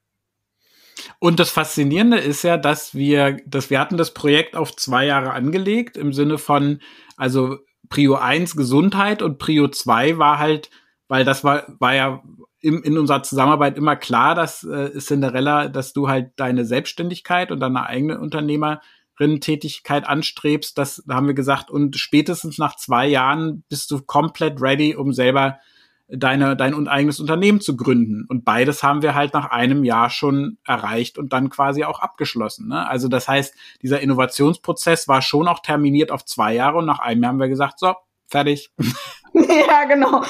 [1.19, 5.33] Und das Faszinierende ist ja, dass wir, dass wir hatten das Projekt auf zwei Jahre
[5.33, 6.81] angelegt, im Sinne von,
[7.17, 7.57] also
[7.89, 10.69] Prio 1 Gesundheit und Prio 2 war halt,
[11.07, 12.23] weil das war, war ja
[12.61, 17.59] im, in unserer Zusammenarbeit immer klar, dass äh, Cinderella, dass du halt deine Selbstständigkeit und
[17.59, 20.77] deine eigene Unternehmerin-Tätigkeit anstrebst.
[20.77, 25.13] Das da haben wir gesagt, und spätestens nach zwei Jahren bist du komplett ready, um
[25.13, 25.59] selber
[26.07, 28.25] deine, dein eigenes Unternehmen zu gründen.
[28.27, 32.67] Und beides haben wir halt nach einem Jahr schon erreicht und dann quasi auch abgeschlossen.
[32.69, 32.87] Ne?
[32.87, 37.23] Also das heißt, dieser Innovationsprozess war schon auch terminiert auf zwei Jahre und nach einem
[37.23, 37.93] Jahr haben wir gesagt, so,
[38.27, 38.71] fertig.
[39.33, 40.23] ja, genau.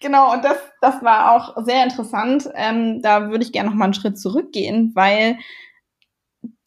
[0.00, 2.48] genau, und das, das war auch sehr interessant.
[2.54, 5.38] Ähm, da würde ich gerne noch mal einen Schritt zurückgehen, weil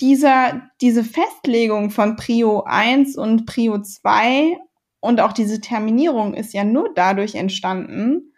[0.01, 4.57] dieser, diese Festlegung von Prio 1 und Prio 2
[4.99, 8.33] und auch diese Terminierung ist ja nur dadurch entstanden,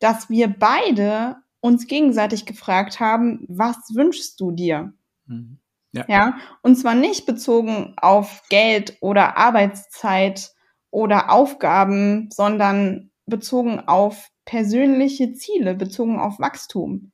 [0.00, 4.92] dass wir beide uns gegenseitig gefragt haben, was wünschst du dir?
[5.26, 5.58] Mhm.
[5.92, 6.04] Ja.
[6.08, 6.38] ja.
[6.62, 10.52] Und zwar nicht bezogen auf Geld oder Arbeitszeit
[10.90, 17.12] oder Aufgaben, sondern bezogen auf persönliche Ziele, bezogen auf Wachstum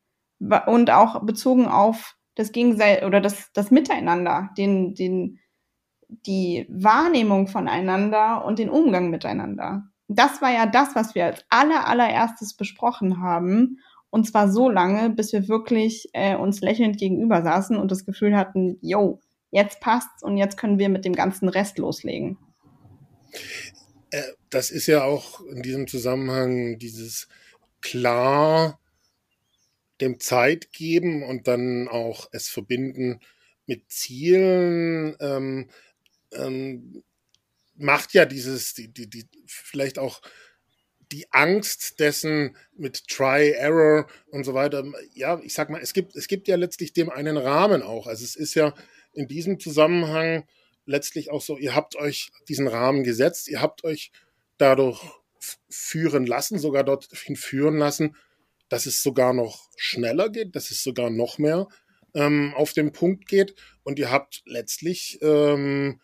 [0.67, 5.41] und auch bezogen auf das Gegenseit oder das, das Miteinander, den, den,
[6.09, 9.85] die Wahrnehmung voneinander und den Umgang miteinander.
[10.09, 13.79] Das war ja das, was wir als aller, allererstes besprochen haben.
[14.11, 18.37] Und zwar so lange, bis wir wirklich äh, uns lächelnd gegenüber saßen und das Gefühl
[18.37, 22.39] hatten, yo, jetzt passt's und jetzt können wir mit dem ganzen Rest loslegen.
[24.15, 27.27] Äh, das ist ja auch in diesem Zusammenhang dieses
[27.81, 28.81] klar
[30.01, 33.19] dem Zeit geben und dann auch es verbinden
[33.67, 35.17] mit Zielen.
[35.19, 35.69] Ähm,
[36.33, 37.03] ähm,
[37.75, 40.23] macht ja dieses, die, die, die, vielleicht auch
[41.11, 44.85] die Angst dessen mit Try, Error und so weiter.
[45.13, 48.07] Ja, ich sag mal, es gibt, es gibt ja letztlich dem einen Rahmen auch.
[48.07, 48.75] Also es ist ja
[49.13, 50.47] in diesem Zusammenhang
[50.87, 54.13] letztlich auch so, ihr habt euch diesen Rahmen gesetzt, ihr habt euch
[54.59, 55.01] dadurch
[55.69, 58.17] führen lassen, sogar dorthin führen lassen,
[58.69, 61.69] dass es sogar noch schneller geht, dass es sogar noch mehr
[62.15, 63.55] ähm, auf den Punkt geht.
[63.83, 66.01] Und ihr habt letztlich ähm,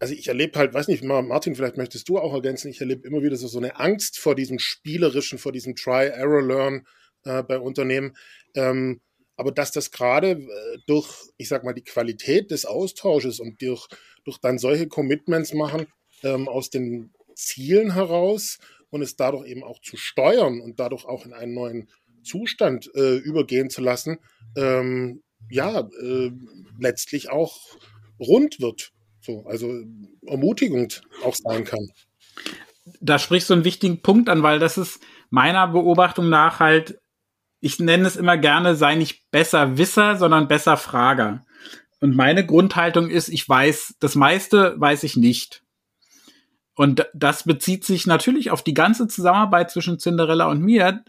[0.00, 3.22] also ich erlebe halt, weiß nicht, Martin, vielleicht möchtest du auch ergänzen, ich erlebe immer
[3.22, 6.86] wieder so, so eine Angst vor diesem spielerischen, vor diesem Try-Error-Learn
[7.24, 8.16] äh, bei Unternehmen.
[8.54, 9.02] Ähm,
[9.40, 13.88] aber dass das gerade äh, durch, ich sag mal, die Qualität des Austausches und durch,
[14.24, 15.86] durch dann solche Commitments machen
[16.22, 18.58] ähm, aus den Zielen heraus
[18.90, 21.88] und es dadurch eben auch zu steuern und dadurch auch in einen neuen
[22.22, 24.18] Zustand äh, übergehen zu lassen,
[24.58, 26.30] ähm, ja, äh,
[26.78, 27.60] letztlich auch
[28.18, 28.92] rund wird.
[29.22, 29.72] So, also
[30.26, 31.88] ermutigend auch sein kann.
[33.00, 35.00] Da sprichst du einen wichtigen Punkt an, weil das ist
[35.30, 37.00] meiner Beobachtung nach halt,
[37.60, 41.44] ich nenne es immer gerne, sei nicht besser Wisser, sondern besser Frager.
[42.00, 45.62] Und meine Grundhaltung ist, ich weiß, das meiste weiß ich nicht.
[46.74, 51.04] Und das bezieht sich natürlich auf die ganze Zusammenarbeit zwischen Cinderella und mir,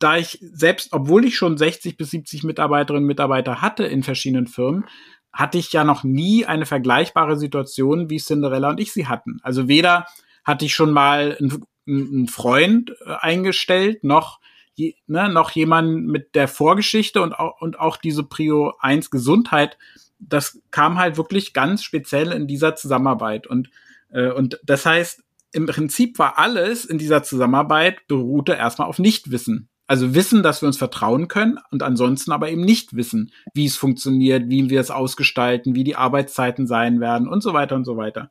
[0.00, 4.48] da ich selbst, obwohl ich schon 60 bis 70 Mitarbeiterinnen und Mitarbeiter hatte in verschiedenen
[4.48, 4.86] Firmen,
[5.32, 9.38] hatte ich ja noch nie eine vergleichbare Situation, wie Cinderella und ich sie hatten.
[9.42, 10.06] Also weder
[10.44, 11.38] hatte ich schon mal
[11.86, 14.40] einen, Freund äh, eingestellt, noch,
[14.74, 19.78] je, ne, noch jemanden mit der Vorgeschichte und auch, und auch diese Prio 1 Gesundheit.
[20.18, 23.46] Das kam halt wirklich ganz speziell in dieser Zusammenarbeit.
[23.46, 23.70] Und,
[24.10, 29.68] äh, und das heißt, im Prinzip war alles in dieser Zusammenarbeit beruhte erstmal auf Nichtwissen.
[29.86, 33.76] Also wissen, dass wir uns vertrauen können und ansonsten aber eben nicht wissen, wie es
[33.76, 37.96] funktioniert, wie wir es ausgestalten, wie die Arbeitszeiten sein werden und so weiter und so
[37.96, 38.30] weiter.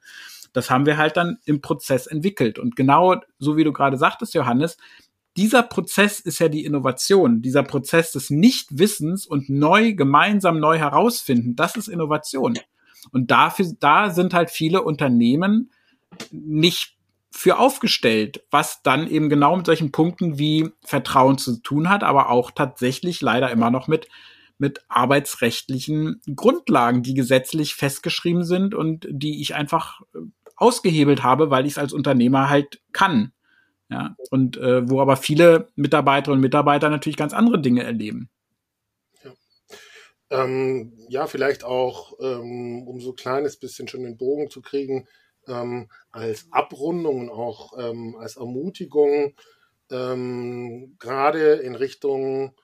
[0.52, 2.60] Das haben wir halt dann im Prozess entwickelt.
[2.60, 4.78] Und genau so wie du gerade sagtest, Johannes,
[5.38, 11.56] dieser Prozess ist ja die Innovation, dieser Prozess des Nichtwissens und neu, gemeinsam neu herausfinden,
[11.56, 12.58] das ist Innovation.
[13.12, 15.72] Und dafür, da sind halt viele Unternehmen
[16.32, 16.96] nicht
[17.32, 22.30] für aufgestellt, was dann eben genau mit solchen Punkten wie Vertrauen zu tun hat, aber
[22.30, 24.08] auch tatsächlich leider immer noch mit
[24.60, 30.19] mit arbeitsrechtlichen Grundlagen, die gesetzlich festgeschrieben sind und die ich einfach äh,
[30.56, 33.34] ausgehebelt habe, weil ich es als Unternehmer halt kann.
[33.89, 38.30] Ja, und äh, wo aber viele Mitarbeiterinnen und Mitarbeiter natürlich ganz andere Dinge erleben.
[39.24, 39.34] Ja,
[40.30, 45.08] ähm, ja vielleicht auch, ähm, um so ein kleines bisschen schon den Bogen zu kriegen,
[45.48, 49.34] ähm, als Abrundung und auch ähm, als Ermutigung,
[49.91, 52.56] ähm, gerade in Richtung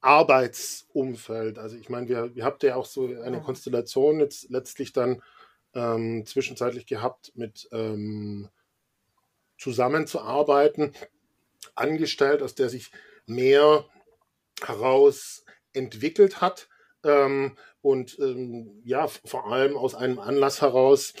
[0.00, 1.58] Arbeitsumfeld.
[1.58, 5.22] Also ich meine, wir, wir habt ja auch so eine Konstellation jetzt letztlich dann
[5.74, 8.48] ähm, zwischenzeitlich gehabt, mit ähm,
[9.60, 10.92] zusammenzuarbeiten,
[11.74, 12.90] angestellt, aus der sich
[13.26, 13.84] mehr
[14.62, 16.68] heraus entwickelt hat
[17.04, 21.14] ähm, und ähm, ja, vor allem aus einem Anlass heraus,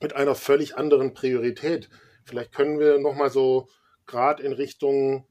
[0.00, 1.88] mit einer völlig anderen Priorität.
[2.24, 3.68] Vielleicht können wir nochmal so
[4.06, 5.26] gerade in Richtung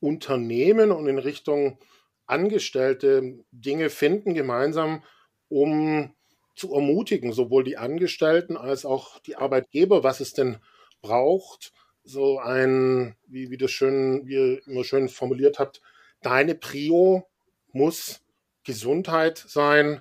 [0.00, 1.78] Unternehmen und in Richtung
[2.26, 5.02] Angestellte Dinge finden gemeinsam,
[5.48, 6.14] um
[6.54, 10.58] zu ermutigen, sowohl die Angestellten als auch die Arbeitgeber, was es denn
[11.02, 11.72] braucht,
[12.04, 15.80] so ein, wie, wie das schön, wie ihr immer schön formuliert habt,
[16.22, 17.28] deine Prio
[17.72, 18.20] muss
[18.64, 20.00] Gesundheit sein,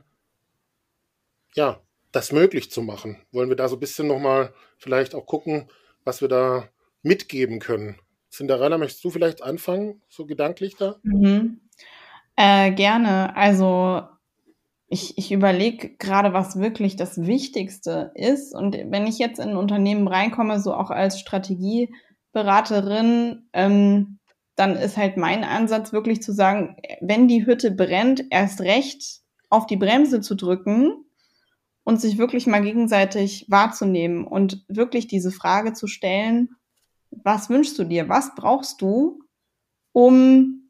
[1.56, 3.22] ja, das möglich zu machen.
[3.32, 5.70] Wollen wir da so ein bisschen nochmal vielleicht auch gucken,
[6.04, 6.70] was wir da
[7.02, 8.00] mitgeben können?
[8.30, 10.98] Cinderella, möchtest du vielleicht anfangen, so gedanklich da?
[11.04, 11.62] Mhm.
[12.36, 13.36] Äh, gerne.
[13.36, 14.08] Also
[14.92, 18.54] ich, ich überlege gerade, was wirklich das Wichtigste ist.
[18.54, 24.20] Und wenn ich jetzt in ein Unternehmen reinkomme, so auch als Strategieberaterin, ähm,
[24.58, 29.66] dann ist halt mein Ansatz wirklich zu sagen, wenn die Hütte brennt, erst recht auf
[29.66, 31.06] die Bremse zu drücken
[31.86, 36.50] und sich wirklich mal gegenseitig wahrzunehmen und wirklich diese Frage zu stellen,
[37.12, 38.10] was wünschst du dir?
[38.10, 39.20] Was brauchst du,
[39.94, 40.70] um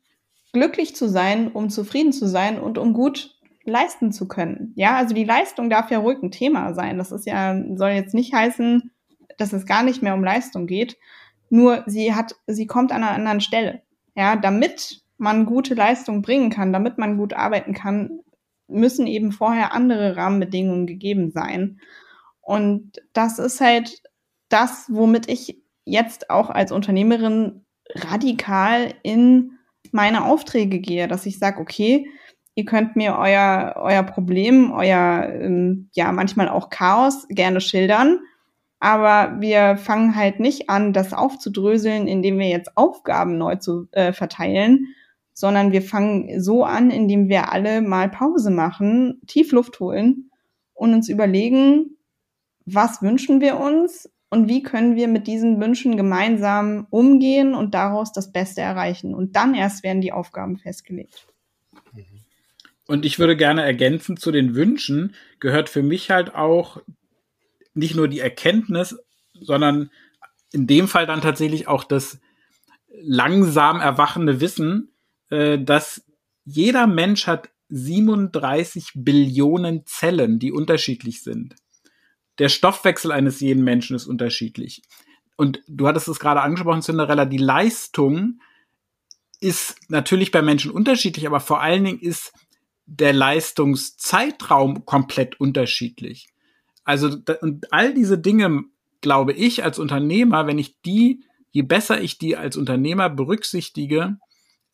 [0.53, 4.73] glücklich zu sein, um zufrieden zu sein und um gut leisten zu können.
[4.75, 6.97] Ja, also die Leistung darf ja ruhig ein Thema sein.
[6.97, 8.91] Das ist ja, soll jetzt nicht heißen,
[9.37, 10.97] dass es gar nicht mehr um Leistung geht.
[11.49, 13.81] Nur sie hat, sie kommt an einer anderen Stelle.
[14.15, 18.21] Ja, damit man gute Leistung bringen kann, damit man gut arbeiten kann,
[18.67, 21.79] müssen eben vorher andere Rahmenbedingungen gegeben sein.
[22.41, 24.01] Und das ist halt
[24.49, 29.57] das, womit ich jetzt auch als Unternehmerin radikal in
[29.91, 32.07] meine Aufträge gehe, dass ich sage, okay,
[32.55, 38.19] Ihr könnt mir euer, euer Problem, euer, ähm, ja, manchmal auch Chaos gerne schildern.
[38.79, 44.11] Aber wir fangen halt nicht an, das aufzudröseln, indem wir jetzt Aufgaben neu zu äh,
[44.11, 44.87] verteilen,
[45.33, 50.31] sondern wir fangen so an, indem wir alle mal Pause machen, Tiefluft holen
[50.73, 51.97] und uns überlegen,
[52.65, 58.11] was wünschen wir uns und wie können wir mit diesen Wünschen gemeinsam umgehen und daraus
[58.11, 59.13] das Beste erreichen.
[59.13, 61.27] Und dann erst werden die Aufgaben festgelegt.
[62.91, 66.81] Und ich würde gerne ergänzen zu den Wünschen gehört für mich halt auch
[67.73, 68.99] nicht nur die Erkenntnis,
[69.33, 69.89] sondern
[70.51, 72.19] in dem Fall dann tatsächlich auch das
[73.01, 74.91] langsam erwachende Wissen,
[75.29, 76.03] äh, dass
[76.43, 81.55] jeder Mensch hat 37 Billionen Zellen, die unterschiedlich sind.
[82.39, 84.81] Der Stoffwechsel eines jeden Menschen ist unterschiedlich.
[85.37, 88.41] Und du hattest es gerade angesprochen, Cinderella, die Leistung
[89.39, 92.33] ist natürlich bei Menschen unterschiedlich, aber vor allen Dingen ist
[92.93, 96.27] der Leistungszeitraum komplett unterschiedlich.
[96.83, 98.63] Also und all diese Dinge,
[98.99, 104.17] glaube ich, als Unternehmer, wenn ich die, je besser ich die als Unternehmer berücksichtige,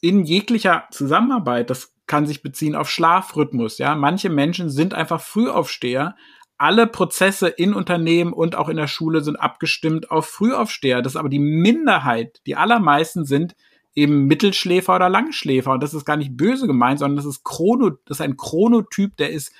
[0.02, 3.94] in jeglicher Zusammenarbeit, das kann sich beziehen auf Schlafrhythmus, ja.
[3.96, 6.16] Manche Menschen sind einfach Frühaufsteher.
[6.58, 11.04] Alle Prozesse in Unternehmen und auch in der Schule sind abgestimmt auf Frühaufsteher.
[11.04, 12.42] Das ist aber die Minderheit.
[12.48, 13.56] Die allermeisten sind
[13.98, 15.72] eben Mittelschläfer oder Langschläfer.
[15.72, 19.18] Und das ist gar nicht böse gemeint, sondern das ist Chrono, das ist ein Chronotyp,
[19.18, 19.52] der ist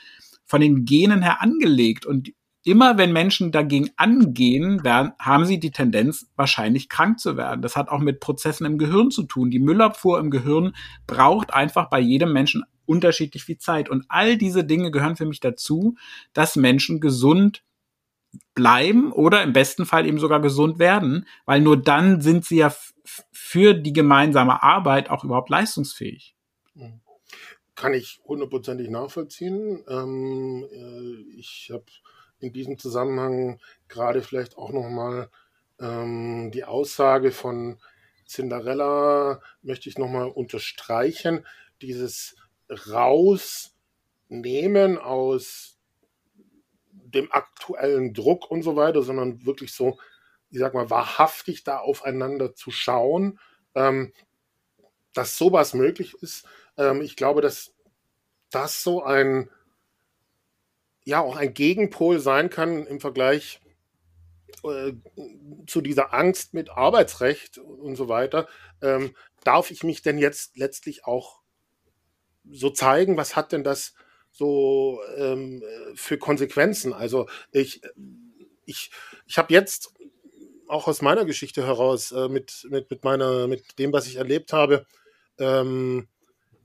[0.46, 2.06] von den Genen her angelegt.
[2.06, 2.32] Und
[2.64, 7.64] immer wenn Menschen dagegen angehen, werden, haben sie die Tendenz, wahrscheinlich krank zu werden.
[7.64, 9.50] Das hat auch mit Prozessen im Gehirn zu tun.
[9.50, 10.76] Die Müllabfuhr im Gehirn
[11.08, 13.90] braucht einfach bei jedem Menschen unterschiedlich viel Zeit.
[13.90, 15.96] Und all diese Dinge gehören für mich dazu,
[16.34, 17.64] dass Menschen gesund
[18.54, 22.72] bleiben oder im besten Fall eben sogar gesund werden, weil nur dann sind sie ja
[23.48, 26.36] für die gemeinsame Arbeit auch überhaupt leistungsfähig.
[27.76, 29.86] Kann ich hundertprozentig nachvollziehen.
[29.88, 31.86] Ähm, äh, ich habe
[32.40, 35.30] in diesem Zusammenhang gerade vielleicht auch noch mal
[35.80, 37.80] ähm, die Aussage von
[38.28, 41.46] Cinderella möchte ich noch mal unterstreichen.
[41.82, 42.36] Dieses
[42.70, 43.70] Rausnehmen
[44.98, 45.80] aus
[46.92, 49.98] dem aktuellen Druck und so weiter, sondern wirklich so
[50.50, 53.40] ich sag mal, wahrhaftig da aufeinander zu schauen,
[53.76, 54.14] ähm,
[55.14, 56.46] dass sowas möglich ist.
[56.78, 57.74] Ähm, ich glaube, dass
[58.52, 59.50] das so ein,
[61.04, 63.62] ja, auch ein Gegenpol sein kann im Vergleich
[64.64, 64.94] äh,
[65.68, 68.48] zu dieser Angst mit Arbeitsrecht und so weiter.
[68.82, 71.42] Ähm, darf ich mich denn jetzt letztlich auch
[72.50, 73.18] so zeigen?
[73.18, 73.94] Was hat denn das
[74.32, 75.64] so ähm,
[75.96, 76.94] für Konsequenzen?
[76.94, 77.82] Also ich,
[78.66, 78.92] ich,
[79.26, 79.94] ich habe jetzt
[80.68, 84.54] auch aus meiner Geschichte heraus, äh, mit, mit, mit meiner, mit dem, was ich erlebt
[84.54, 84.86] habe,
[85.40, 86.08] ähm,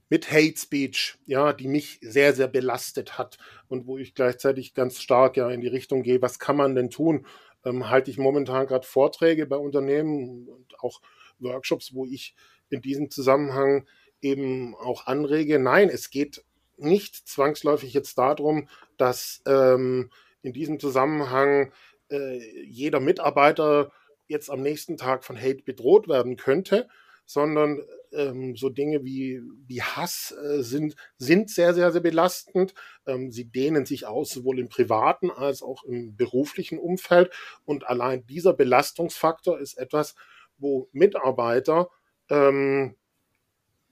[0.09, 3.37] mit Hate Speech, ja, die mich sehr, sehr belastet hat
[3.67, 6.89] und wo ich gleichzeitig ganz stark ja in die Richtung gehe, was kann man denn
[6.89, 7.25] tun?
[7.65, 11.01] Ähm, halte ich momentan gerade Vorträge bei Unternehmen und auch
[11.39, 12.35] Workshops, wo ich
[12.69, 13.87] in diesem Zusammenhang
[14.21, 15.59] eben auch anrege.
[15.59, 16.43] Nein, es geht
[16.77, 21.71] nicht zwangsläufig jetzt darum, dass ähm, in diesem Zusammenhang
[22.13, 23.91] äh, jeder Mitarbeiter
[24.27, 26.87] jetzt am nächsten Tag von Hate bedroht werden könnte,
[27.25, 32.73] sondern ähm, so Dinge wie, wie Hass äh, sind, sind sehr, sehr, sehr belastend.
[33.05, 37.31] Ähm, sie dehnen sich aus, sowohl im privaten als auch im beruflichen Umfeld.
[37.65, 40.15] Und allein dieser Belastungsfaktor ist etwas,
[40.57, 41.89] wo Mitarbeiter
[42.29, 42.95] ähm,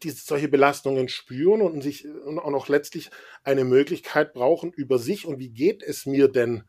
[0.04, 3.12] die solche Belastungen spüren und sich und auch noch letztlich
[3.44, 6.64] eine Möglichkeit brauchen über sich und wie geht es mir denn,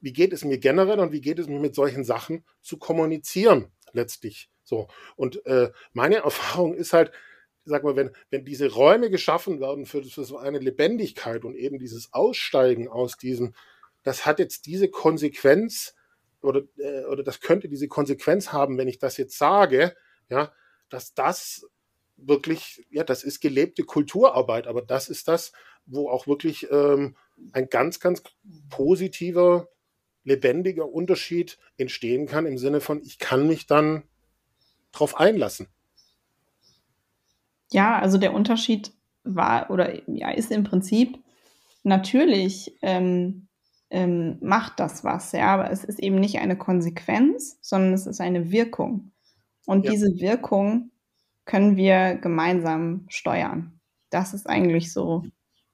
[0.00, 3.72] wie geht es mir generell und wie geht es mir mit solchen Sachen zu kommunizieren
[3.92, 4.50] letztlich.
[4.64, 7.12] So und äh, meine Erfahrung ist halt,
[7.64, 11.78] sag mal, wenn wenn diese Räume geschaffen werden für, für so eine Lebendigkeit und eben
[11.78, 13.54] dieses Aussteigen aus diesem,
[14.02, 15.94] das hat jetzt diese Konsequenz
[16.40, 19.94] oder äh, oder das könnte diese Konsequenz haben, wenn ich das jetzt sage,
[20.28, 20.52] ja,
[20.88, 21.66] dass das
[22.16, 25.52] wirklich, ja, das ist gelebte Kulturarbeit, aber das ist das,
[25.86, 27.16] wo auch wirklich ähm,
[27.52, 28.22] ein ganz, ganz
[28.68, 29.68] positiver,
[30.24, 34.02] lebendiger Unterschied entstehen kann im Sinne von, ich kann mich dann
[34.92, 35.66] drauf einlassen.
[37.72, 38.92] Ja, also der Unterschied
[39.22, 41.18] war oder ja, ist im Prinzip
[41.82, 43.46] natürlich ähm,
[43.90, 48.20] ähm, macht das was, ja, aber es ist eben nicht eine Konsequenz, sondern es ist
[48.20, 49.12] eine Wirkung.
[49.66, 49.92] Und ja.
[49.92, 50.90] diese Wirkung
[51.44, 53.80] können wir gemeinsam steuern.
[54.10, 55.24] Das ist eigentlich so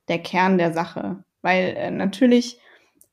[0.09, 1.24] der Kern der Sache.
[1.42, 2.59] Weil äh, natürlich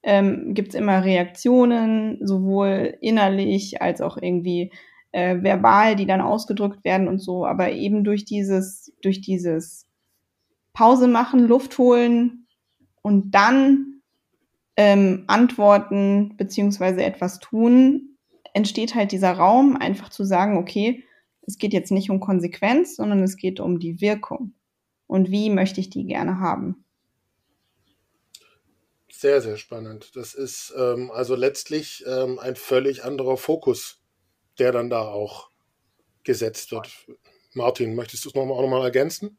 [0.03, 4.71] ähm, gibt es immer Reaktionen, sowohl innerlich als auch irgendwie
[5.11, 7.45] äh, verbal, die dann ausgedrückt werden und so.
[7.45, 9.87] Aber eben durch dieses, durch dieses
[10.73, 12.47] Pause machen, Luft holen
[13.01, 14.01] und dann
[14.75, 18.17] ähm, antworten beziehungsweise etwas tun,
[18.53, 21.03] entsteht halt dieser Raum, einfach zu sagen, okay,
[21.45, 24.53] es geht jetzt nicht um Konsequenz, sondern es geht um die Wirkung.
[25.07, 26.85] Und wie möchte ich die gerne haben?
[29.15, 30.15] Sehr, sehr spannend.
[30.15, 34.01] Das ist ähm, also letztlich ähm, ein völlig anderer Fokus,
[34.57, 35.49] der dann da auch
[36.23, 36.89] gesetzt wird.
[37.53, 39.37] Martin, möchtest du es nochmal, auch nochmal ergänzen?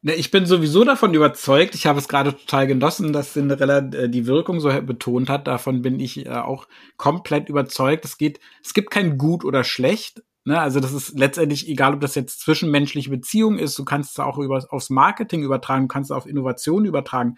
[0.00, 1.74] Ne, ich bin sowieso davon überzeugt.
[1.74, 5.46] Ich habe es gerade total genossen, dass Cinderella äh, die Wirkung so betont hat.
[5.46, 6.66] Davon bin ich äh, auch
[6.96, 8.06] komplett überzeugt.
[8.06, 10.22] Es geht, es gibt kein gut oder schlecht.
[10.46, 14.18] Ne, also das ist letztendlich egal, ob das jetzt zwischenmenschliche Beziehung ist, du kannst es
[14.18, 17.36] auch über, aufs Marketing übertragen, du kannst es auf Innovation übertragen.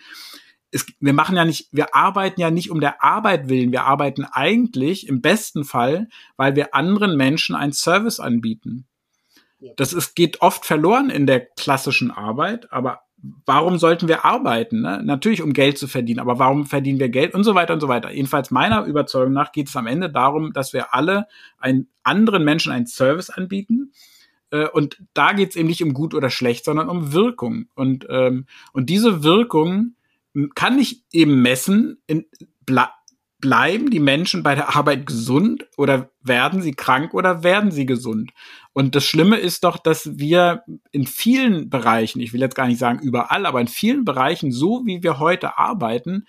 [0.72, 4.24] Es, wir machen ja nicht, wir arbeiten ja nicht um der Arbeit willen, wir arbeiten
[4.24, 8.86] eigentlich im besten Fall, weil wir anderen Menschen einen Service anbieten.
[9.76, 13.02] Das ist, geht oft verloren in der klassischen Arbeit, aber
[13.46, 14.82] warum sollten wir arbeiten?
[14.82, 15.00] Ne?
[15.04, 17.88] Natürlich, um Geld zu verdienen, aber warum verdienen wir Geld und so weiter und so
[17.88, 18.10] weiter.
[18.10, 22.72] Jedenfalls meiner Überzeugung nach geht es am Ende darum, dass wir alle einen anderen Menschen
[22.72, 23.92] einen Service anbieten.
[24.50, 27.66] Äh, und da geht es eben nicht um gut oder schlecht, sondern um Wirkung.
[27.74, 29.94] Und, ähm, und diese Wirkung
[30.54, 32.24] kann ich eben messen in,
[33.42, 38.30] bleiben die Menschen bei der Arbeit gesund oder werden sie krank oder werden sie gesund?
[38.72, 40.62] Und das Schlimme ist doch, dass wir
[40.92, 44.82] in vielen Bereichen, ich will jetzt gar nicht sagen überall, aber in vielen Bereichen, so
[44.86, 46.26] wie wir heute arbeiten,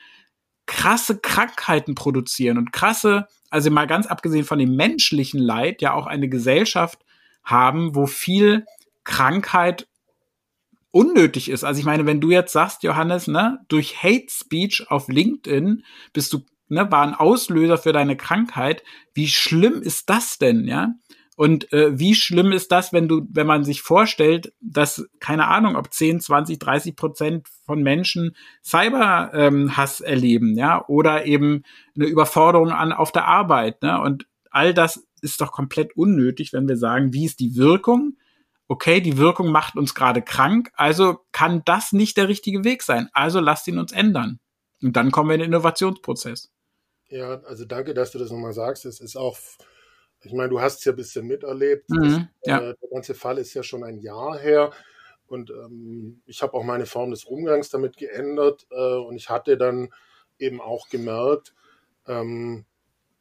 [0.66, 6.08] krasse Krankheiten produzieren und krasse, also mal ganz abgesehen von dem menschlichen Leid, ja auch
[6.08, 7.06] eine Gesellschaft
[7.44, 8.66] haben, wo viel
[9.04, 9.88] Krankheit
[10.94, 11.64] unnötig ist.
[11.64, 15.84] Also ich meine, wenn du jetzt sagst, Johannes, ne, durch Hate Speech auf LinkedIn
[16.14, 18.84] bist du ne, war ein Auslöser für deine Krankheit.
[19.14, 20.94] Wie schlimm ist das denn, ja?
[21.36, 25.76] Und äh, wie schlimm ist das, wenn du, wenn man sich vorstellt, dass, keine Ahnung,
[25.76, 31.64] ob 10, 20, 30 Prozent von Menschen Cyberhass ähm, erleben, ja, oder eben
[31.96, 34.00] eine Überforderung an auf der Arbeit, ne?
[34.00, 38.18] Und all das ist doch komplett unnötig, wenn wir sagen, wie ist die Wirkung?
[38.74, 43.08] Okay, die Wirkung macht uns gerade krank, also kann das nicht der richtige Weg sein.
[43.14, 44.40] Also lasst ihn uns ändern.
[44.82, 46.52] Und dann kommen wir in den Innovationsprozess.
[47.08, 48.86] Ja, also danke, dass du das nochmal sagst.
[48.86, 49.38] Es ist auch,
[50.24, 51.88] ich meine, du hast es ja ein bisschen miterlebt.
[51.88, 52.58] Mhm, das, ja.
[52.58, 54.72] äh, der ganze Fall ist ja schon ein Jahr her.
[55.28, 58.66] Und ähm, ich habe auch meine Form des Umgangs damit geändert.
[58.72, 59.94] Äh, und ich hatte dann
[60.40, 61.54] eben auch gemerkt,
[62.08, 62.66] ähm,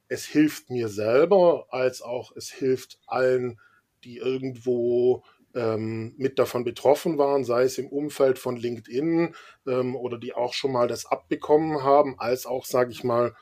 [0.09, 3.61] es hilft mir selber, als auch es hilft allen,
[4.03, 5.25] die irgendwo
[5.55, 9.35] ähm, mit davon betroffen waren, sei es im Umfeld von LinkedIn
[9.67, 13.35] ähm, oder die auch schon mal das abbekommen haben, als auch, sage ich mal,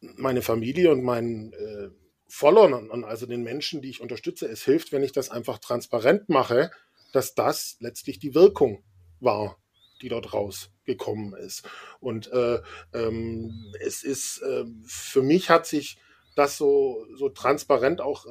[0.00, 1.88] meine Familie und meinen äh,
[2.28, 6.70] Followern, also den Menschen, die ich unterstütze, es hilft, wenn ich das einfach transparent mache,
[7.12, 8.82] dass das letztlich die Wirkung
[9.20, 9.58] war,
[10.02, 11.68] die dort rausgekommen ist.
[12.00, 12.60] Und äh,
[12.92, 15.98] ähm, es ist, äh, für mich hat sich
[16.34, 18.26] das so, so transparent auch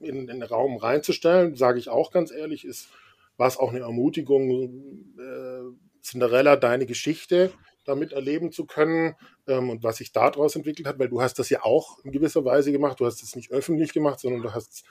[0.00, 2.88] in, in den Raum reinzustellen, sage ich auch ganz ehrlich, ist,
[3.36, 4.50] war es auch eine Ermutigung,
[5.18, 7.52] äh, Cinderella, deine Geschichte
[7.86, 9.14] damit erleben zu können
[9.46, 12.44] ähm, und was sich daraus entwickelt hat, weil du hast das ja auch in gewisser
[12.44, 13.00] Weise gemacht.
[13.00, 14.84] Du hast es nicht öffentlich gemacht, sondern du hast es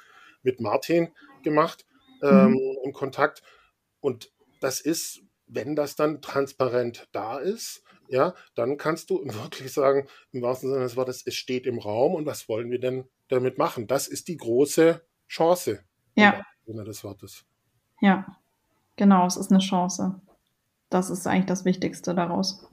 [0.43, 1.11] mit Martin
[1.43, 1.85] gemacht.
[2.23, 2.77] ähm, mhm.
[2.85, 3.43] im Kontakt.
[3.99, 7.83] Und das ist, wenn das dann transparent da ist,
[8.13, 12.13] ja, dann kannst du wirklich sagen, im wahrsten Sinne des Wortes, es steht im Raum
[12.13, 13.87] und was wollen wir denn damit machen?
[13.87, 15.83] Das ist die große Chance.
[16.15, 16.45] Ja.
[16.65, 17.43] Im Sinne des Wortes.
[18.01, 18.37] Ja,
[18.95, 20.21] genau, es ist eine Chance.
[20.89, 22.69] Das ist eigentlich das Wichtigste daraus.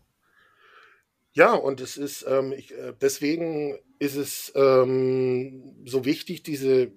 [1.32, 6.92] Ja, und es ist, ähm, ich, äh, deswegen ist es ähm, so wichtig, diese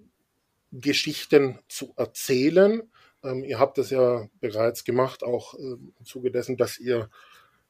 [0.72, 2.82] Geschichten zu erzählen.
[3.24, 7.10] Ähm, ihr habt das ja bereits gemacht, auch äh, im Zuge dessen, dass ihr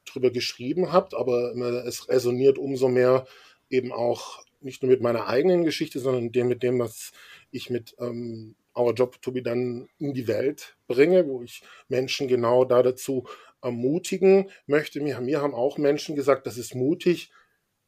[0.06, 3.26] drüber geschrieben habt, aber es resoniert umso mehr
[3.70, 7.12] eben auch nicht nur mit meiner eigenen Geschichte, sondern dem, mit dem, was
[7.52, 12.28] ich mit ähm, Our Job to Be Done in die Welt bringe, wo ich Menschen
[12.28, 13.28] genau da dazu
[13.62, 15.00] ermutigen möchte.
[15.02, 17.32] Mir, mir haben auch Menschen gesagt, das ist mutig,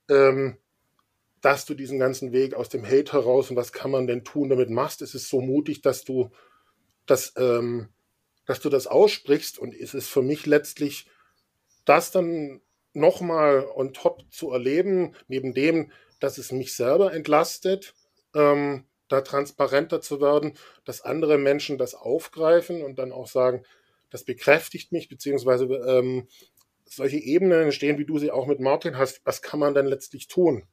[0.09, 0.57] ähm,
[1.41, 4.49] dass du diesen ganzen Weg aus dem Hate heraus und was kann man denn tun
[4.49, 5.01] damit machst.
[5.01, 6.32] Es ist so mutig, dass du
[7.05, 7.89] das, ähm,
[8.45, 11.07] dass du das aussprichst und es ist für mich letztlich
[11.86, 12.62] das dann
[12.94, 17.94] nochmal on top zu erleben, neben dem, dass es mich selber entlastet,
[18.34, 23.64] ähm, da transparenter zu werden, dass andere Menschen das aufgreifen und dann auch sagen,
[24.10, 26.28] das bekräftigt mich, beziehungsweise ähm,
[26.86, 30.28] solche Ebenen entstehen, wie du sie auch mit Martin hast, was kann man denn letztlich
[30.28, 30.64] tun?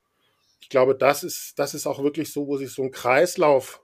[0.60, 3.82] Ich glaube, das ist, das ist auch wirklich so, wo sich so ein Kreislauf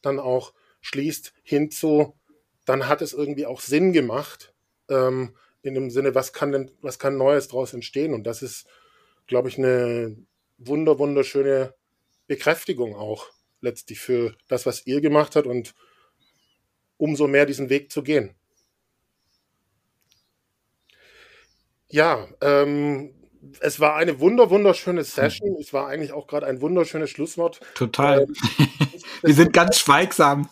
[0.00, 2.18] dann auch schließt hinzu,
[2.64, 4.52] dann hat es irgendwie auch Sinn gemacht,
[4.88, 8.14] ähm, in dem Sinne, was kann denn, was kann Neues daraus entstehen?
[8.14, 8.66] Und das ist,
[9.26, 10.16] glaube ich, eine
[10.58, 11.74] wunder, wunderschöne
[12.26, 13.26] Bekräftigung auch
[13.60, 15.74] letztlich für das, was ihr gemacht habt und
[16.96, 18.34] umso mehr diesen Weg zu gehen.
[21.88, 23.14] Ja, ähm,
[23.60, 25.56] es war eine wunder, wunderschöne Session.
[25.60, 27.60] Es war eigentlich auch gerade ein wunderschönes Schlusswort.
[27.74, 28.22] Total.
[28.22, 28.34] Ähm,
[29.22, 30.48] Wir sind ganz schweigsam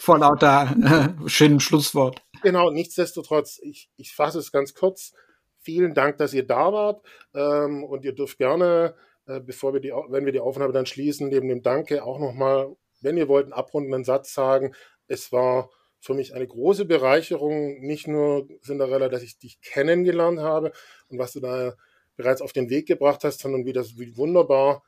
[0.00, 2.22] vor lauter äh, schönem Schlusswort.
[2.42, 5.12] Genau, nichtsdestotrotz, ich, ich fasse es ganz kurz.
[5.58, 7.04] Vielen Dank, dass ihr da wart.
[7.34, 8.94] Ähm, und ihr dürft gerne
[9.30, 12.74] äh, bevor wir die, wenn wir die Aufnahme dann schließen, neben dem Danke auch nochmal,
[13.00, 14.74] wenn ihr wollt, einen abrundenden Satz sagen.
[15.06, 15.70] Es war
[16.00, 20.72] für mich eine große Bereicherung, nicht nur Cinderella, dass ich dich kennengelernt habe
[21.08, 21.74] und was du da
[22.16, 24.82] bereits auf den Weg gebracht hast, sondern wie das wie wunderbar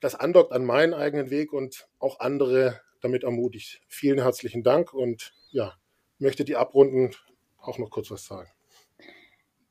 [0.00, 3.80] das andockt an meinen eigenen Weg und auch andere damit ermutigt.
[3.88, 5.74] Vielen herzlichen Dank und ja,
[6.18, 7.24] möchte die abrundend
[7.60, 8.48] auch noch kurz was sagen.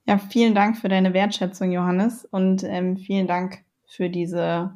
[0.05, 4.73] Ja, vielen Dank für deine Wertschätzung, Johannes, und ähm, vielen Dank für diese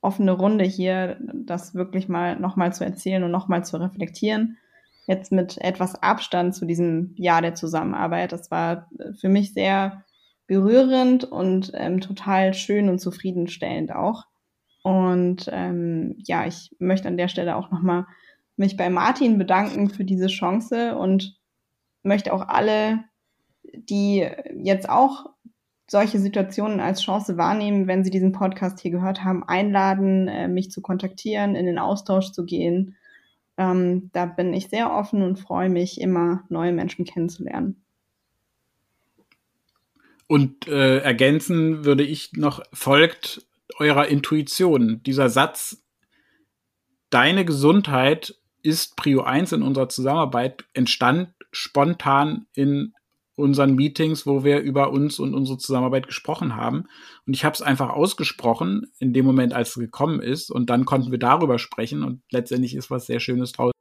[0.00, 4.58] offene Runde hier, das wirklich mal nochmal zu erzählen und nochmal zu reflektieren.
[5.06, 8.32] Jetzt mit etwas Abstand zu diesem Jahr der Zusammenarbeit.
[8.32, 8.88] Das war
[9.18, 10.04] für mich sehr
[10.46, 14.24] berührend und ähm, total schön und zufriedenstellend auch.
[14.82, 18.06] Und ähm, ja, ich möchte an der Stelle auch nochmal
[18.60, 21.36] mich bei Martin bedanken für diese Chance und
[22.02, 23.04] möchte auch alle,
[23.62, 24.28] die
[24.62, 25.30] jetzt auch
[25.88, 30.70] solche Situationen als Chance wahrnehmen, wenn Sie diesen Podcast hier gehört haben, einladen, äh, mich
[30.70, 32.96] zu kontaktieren, in den Austausch zu gehen.
[33.56, 37.82] Ähm, da bin ich sehr offen und freue mich, immer neue Menschen kennenzulernen.
[40.26, 43.46] Und äh, ergänzen würde ich noch, folgt
[43.78, 45.02] eurer Intuition.
[45.02, 45.82] Dieser Satz,
[47.08, 52.94] deine Gesundheit ist Prio 1 in unserer Zusammenarbeit, entstand spontan in
[53.34, 56.84] unseren Meetings, wo wir über uns und unsere Zusammenarbeit gesprochen haben.
[57.26, 60.50] Und ich habe es einfach ausgesprochen in dem Moment, als es gekommen ist.
[60.50, 62.04] Und dann konnten wir darüber sprechen.
[62.04, 63.72] Und letztendlich ist was sehr Schönes draus